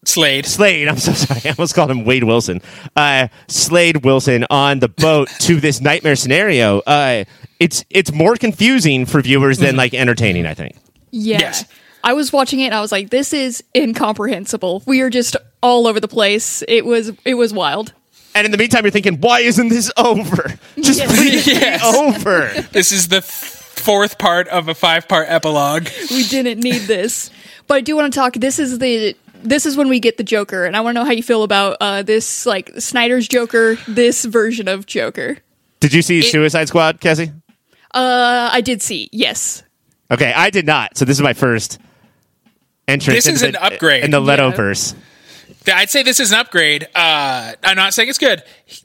[0.08, 0.46] Slade.
[0.46, 0.88] Slade.
[0.88, 1.40] I'm so sorry.
[1.44, 2.60] I almost called him Wade Wilson.
[2.96, 6.80] Uh, Slade Wilson on the boat to this nightmare scenario.
[6.80, 7.24] Uh,
[7.60, 10.46] it's it's more confusing for viewers than like entertaining.
[10.46, 10.76] I think.
[11.10, 11.38] Yeah.
[11.40, 11.64] Yes.
[12.02, 14.82] I was watching it and I was like, this is incomprehensible.
[14.86, 16.62] We are just all over the place.
[16.68, 17.92] It was it was wild.
[18.34, 20.58] And in the meantime, you're thinking, why isn't this over?
[20.76, 21.16] Just Yes.
[21.16, 21.84] please Yes.
[21.84, 22.50] over.
[22.72, 25.86] This is the f- fourth part of a five part epilogue.
[26.10, 27.30] We didn't need this.
[27.68, 30.24] But I do want to talk this is the this is when we get the
[30.24, 33.76] Joker and I want to know how you feel about uh this like Snyder's Joker,
[33.86, 35.38] this version of Joker.
[35.80, 37.30] Did you see Suicide Squad, Cassie?
[37.92, 39.08] Uh I did see.
[39.12, 39.62] Yes.
[40.10, 40.96] Okay, I did not.
[40.96, 41.78] So this is my first
[42.88, 43.24] entrance.
[43.24, 44.04] This is into an the- upgrade.
[44.04, 44.56] in the Leto Yeah.
[44.56, 44.94] verse.
[45.72, 46.88] I'd say this is an upgrade.
[46.94, 48.42] Uh, I'm not saying it's good.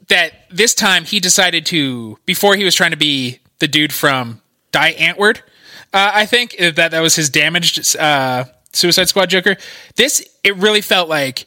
[0.08, 4.40] That this time he decided to, before he was trying to be the dude from
[4.72, 5.40] Die Antwoord,
[5.92, 9.56] uh, I think that that was his damaged uh, Suicide Squad Joker.
[9.96, 11.46] This it really felt like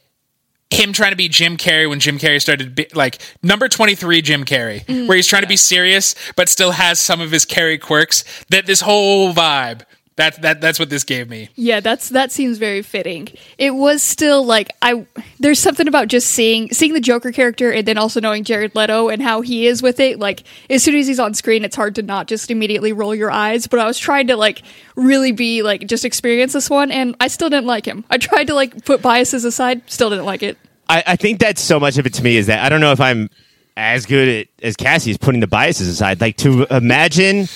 [0.70, 4.44] him trying to be Jim Carrey when Jim Carrey started be, like number 23 Jim
[4.44, 5.08] Carrey mm.
[5.08, 8.66] where he's trying to be serious but still has some of his Carrey quirks that
[8.66, 9.84] this whole vibe
[10.16, 13.30] that that that's what this gave me Yeah, that's that seems very fitting.
[13.58, 15.06] It was still like I
[15.40, 19.10] there's something about just seeing seeing the Joker character and then also knowing Jared Leto
[19.10, 20.20] and how he is with it.
[20.20, 23.32] Like as soon as he's on screen, it's hard to not just immediately roll your
[23.32, 23.68] eyes.
[23.68, 24.62] But I was trying to like
[24.96, 28.06] really be like just experience this one, and I still didn't like him.
[28.10, 30.58] I tried to like put biases aside, still didn't like it.
[30.90, 32.92] I, I think that's so much of it to me is that I don't know
[32.92, 33.30] if I'm
[33.76, 36.22] as good at, as Cassie is putting the biases aside.
[36.22, 37.48] Like to imagine,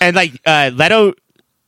[0.00, 1.14] and like uh, Leto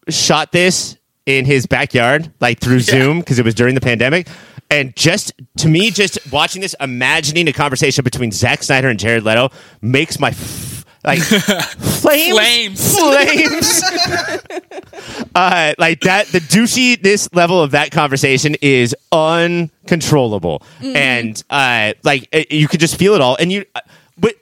[0.09, 0.97] shot this
[1.27, 4.29] in his backyard, like through Zoom because it was during the pandemic.
[4.71, 9.25] And just to me, just watching this, imagining a conversation between Zack Snyder and Jared
[9.25, 9.51] Leto
[9.83, 12.99] makes my f- like flames, Flames.
[12.99, 13.83] flames.
[15.35, 22.29] uh, like that, the douchey this level of that conversation is uncontrollable, and uh, like
[22.33, 23.81] uh, you could just feel it all, and you, uh,
[24.19, 24.35] but,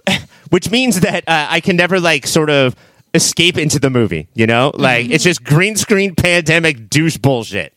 [0.50, 2.74] which means that uh, I can never like sort of
[3.14, 4.28] escape into the movie.
[4.34, 7.72] You know, like it's just green screen pandemic douche bullshit.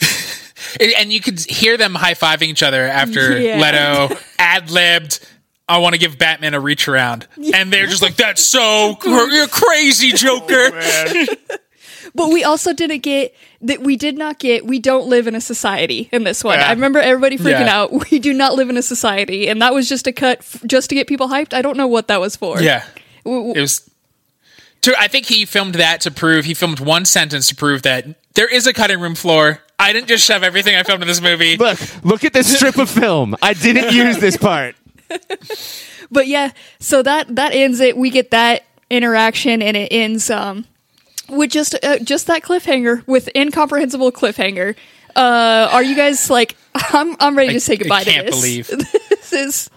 [0.98, 3.58] and you could hear them high fiving each other after Yeah.
[4.08, 5.26] Leto ad libbed.
[5.68, 9.08] I want to give Batman a reach around, and they're just like, "That's so cr-
[9.32, 10.70] you're crazy, Joker."
[12.14, 13.82] But we also didn't get that.
[13.82, 14.64] We did not get.
[14.64, 16.58] We don't live in a society in this one.
[16.58, 16.68] Yeah.
[16.68, 17.78] I remember everybody freaking Yeah.
[17.80, 18.10] out.
[18.10, 20.88] We do not live in a society, and that was just a cut f- just
[20.90, 21.52] to get people hyped.
[21.52, 22.62] I don't know what that was for.
[22.62, 22.84] yeah,
[23.24, 23.90] W- w- it was.
[24.86, 28.06] To, I think he filmed that to prove he filmed one sentence to prove that
[28.34, 29.60] there is a cutting room floor.
[29.80, 31.56] I didn't just shove everything I filmed in this movie.
[31.56, 33.34] Look, look at this strip of film.
[33.42, 34.76] I didn't use this part.
[36.12, 37.96] but yeah, so that that ends it.
[37.96, 40.66] We get that interaction, and it ends um
[41.28, 44.76] with just uh, just that cliffhanger with incomprehensible cliffhanger.
[45.16, 46.54] Uh, are you guys like?
[46.74, 48.40] I'm I'm ready to say goodbye I can't to this.
[48.40, 48.68] believe.
[49.08, 49.70] this is.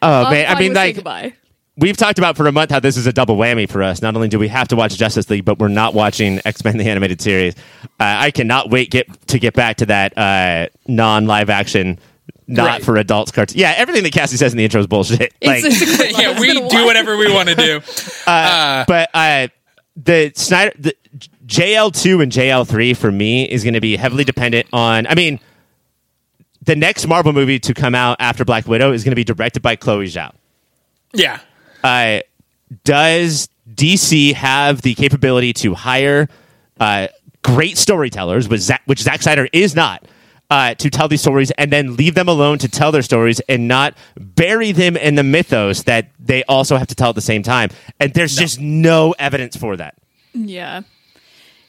[0.00, 1.34] Oh I'm man, I mean, with like goodbye.
[1.80, 4.00] We've talked about for a month how this is a double whammy for us.
[4.02, 6.76] Not only do we have to watch Justice League, but we're not watching X Men:
[6.76, 7.54] The Animated Series.
[7.84, 11.98] Uh, I cannot wait get to get back to that uh, non live action,
[12.46, 12.82] not Right.
[12.84, 13.58] for adults cartoon.
[13.58, 15.32] Yeah, everything that Cassie says in the intro is bullshit.
[15.42, 16.22] Like, It's, it's a quick one.
[16.22, 17.80] yeah, we do whatever we want to do.
[18.26, 19.48] but uh,
[19.96, 20.96] the Snyder, the
[21.46, 25.06] JL two and JL three for me is going to be heavily dependent on.
[25.06, 25.40] I mean,
[26.62, 29.62] the next Marvel movie to come out after Black Widow is going to be directed
[29.62, 30.32] by Chloe Zhao.
[31.12, 31.40] Yeah,
[31.82, 32.20] uh,
[32.84, 36.28] does DC have the capability to hire
[36.78, 37.08] uh,
[37.42, 40.04] great storytellers, which Zack, which Zack Snyder is not,
[40.50, 43.68] uh, to tell these stories and then leave them alone to tell their stories and
[43.68, 47.42] not bury them in the mythos that they also have to tell at the same
[47.42, 47.70] time?
[47.98, 49.94] And there's just no evidence for that.
[50.32, 50.82] Yeah.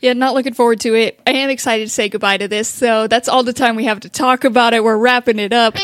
[0.02, 1.20] Yeah, not looking forward to it.
[1.28, 4.00] I am excited to say goodbye to this, so that's all the time we have
[4.00, 4.84] to talk about it.
[4.84, 5.76] We're wrapping it up.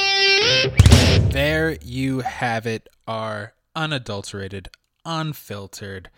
[1.30, 4.70] There you have it, our unadulterated,
[5.06, 6.10] unfiltered,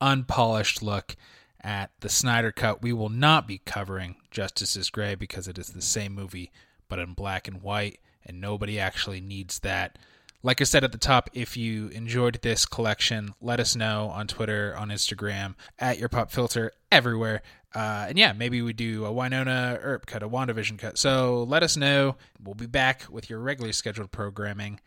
[0.00, 1.16] unpolished look
[1.62, 2.82] at the Snyder Cut.
[2.82, 6.50] We will not be covering Justice is Gray because it is the same movie,
[6.88, 9.96] but in black and white, and nobody actually needs that.
[10.42, 14.26] Like I said at the top, if you enjoyed this collection, let us know on
[14.26, 17.42] Twitter, on Instagram, at your pop filter, everywhere.
[17.74, 20.98] Uh, and yeah, maybe we do a Wynonna Earp cut, a WandaVision cut.
[20.98, 22.16] So let us know.
[22.42, 24.80] We'll be back with your regularly scheduled programming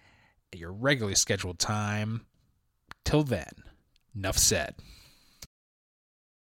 [0.53, 2.25] at your regularly scheduled time.
[3.03, 3.51] Till then,
[4.15, 4.75] enough said.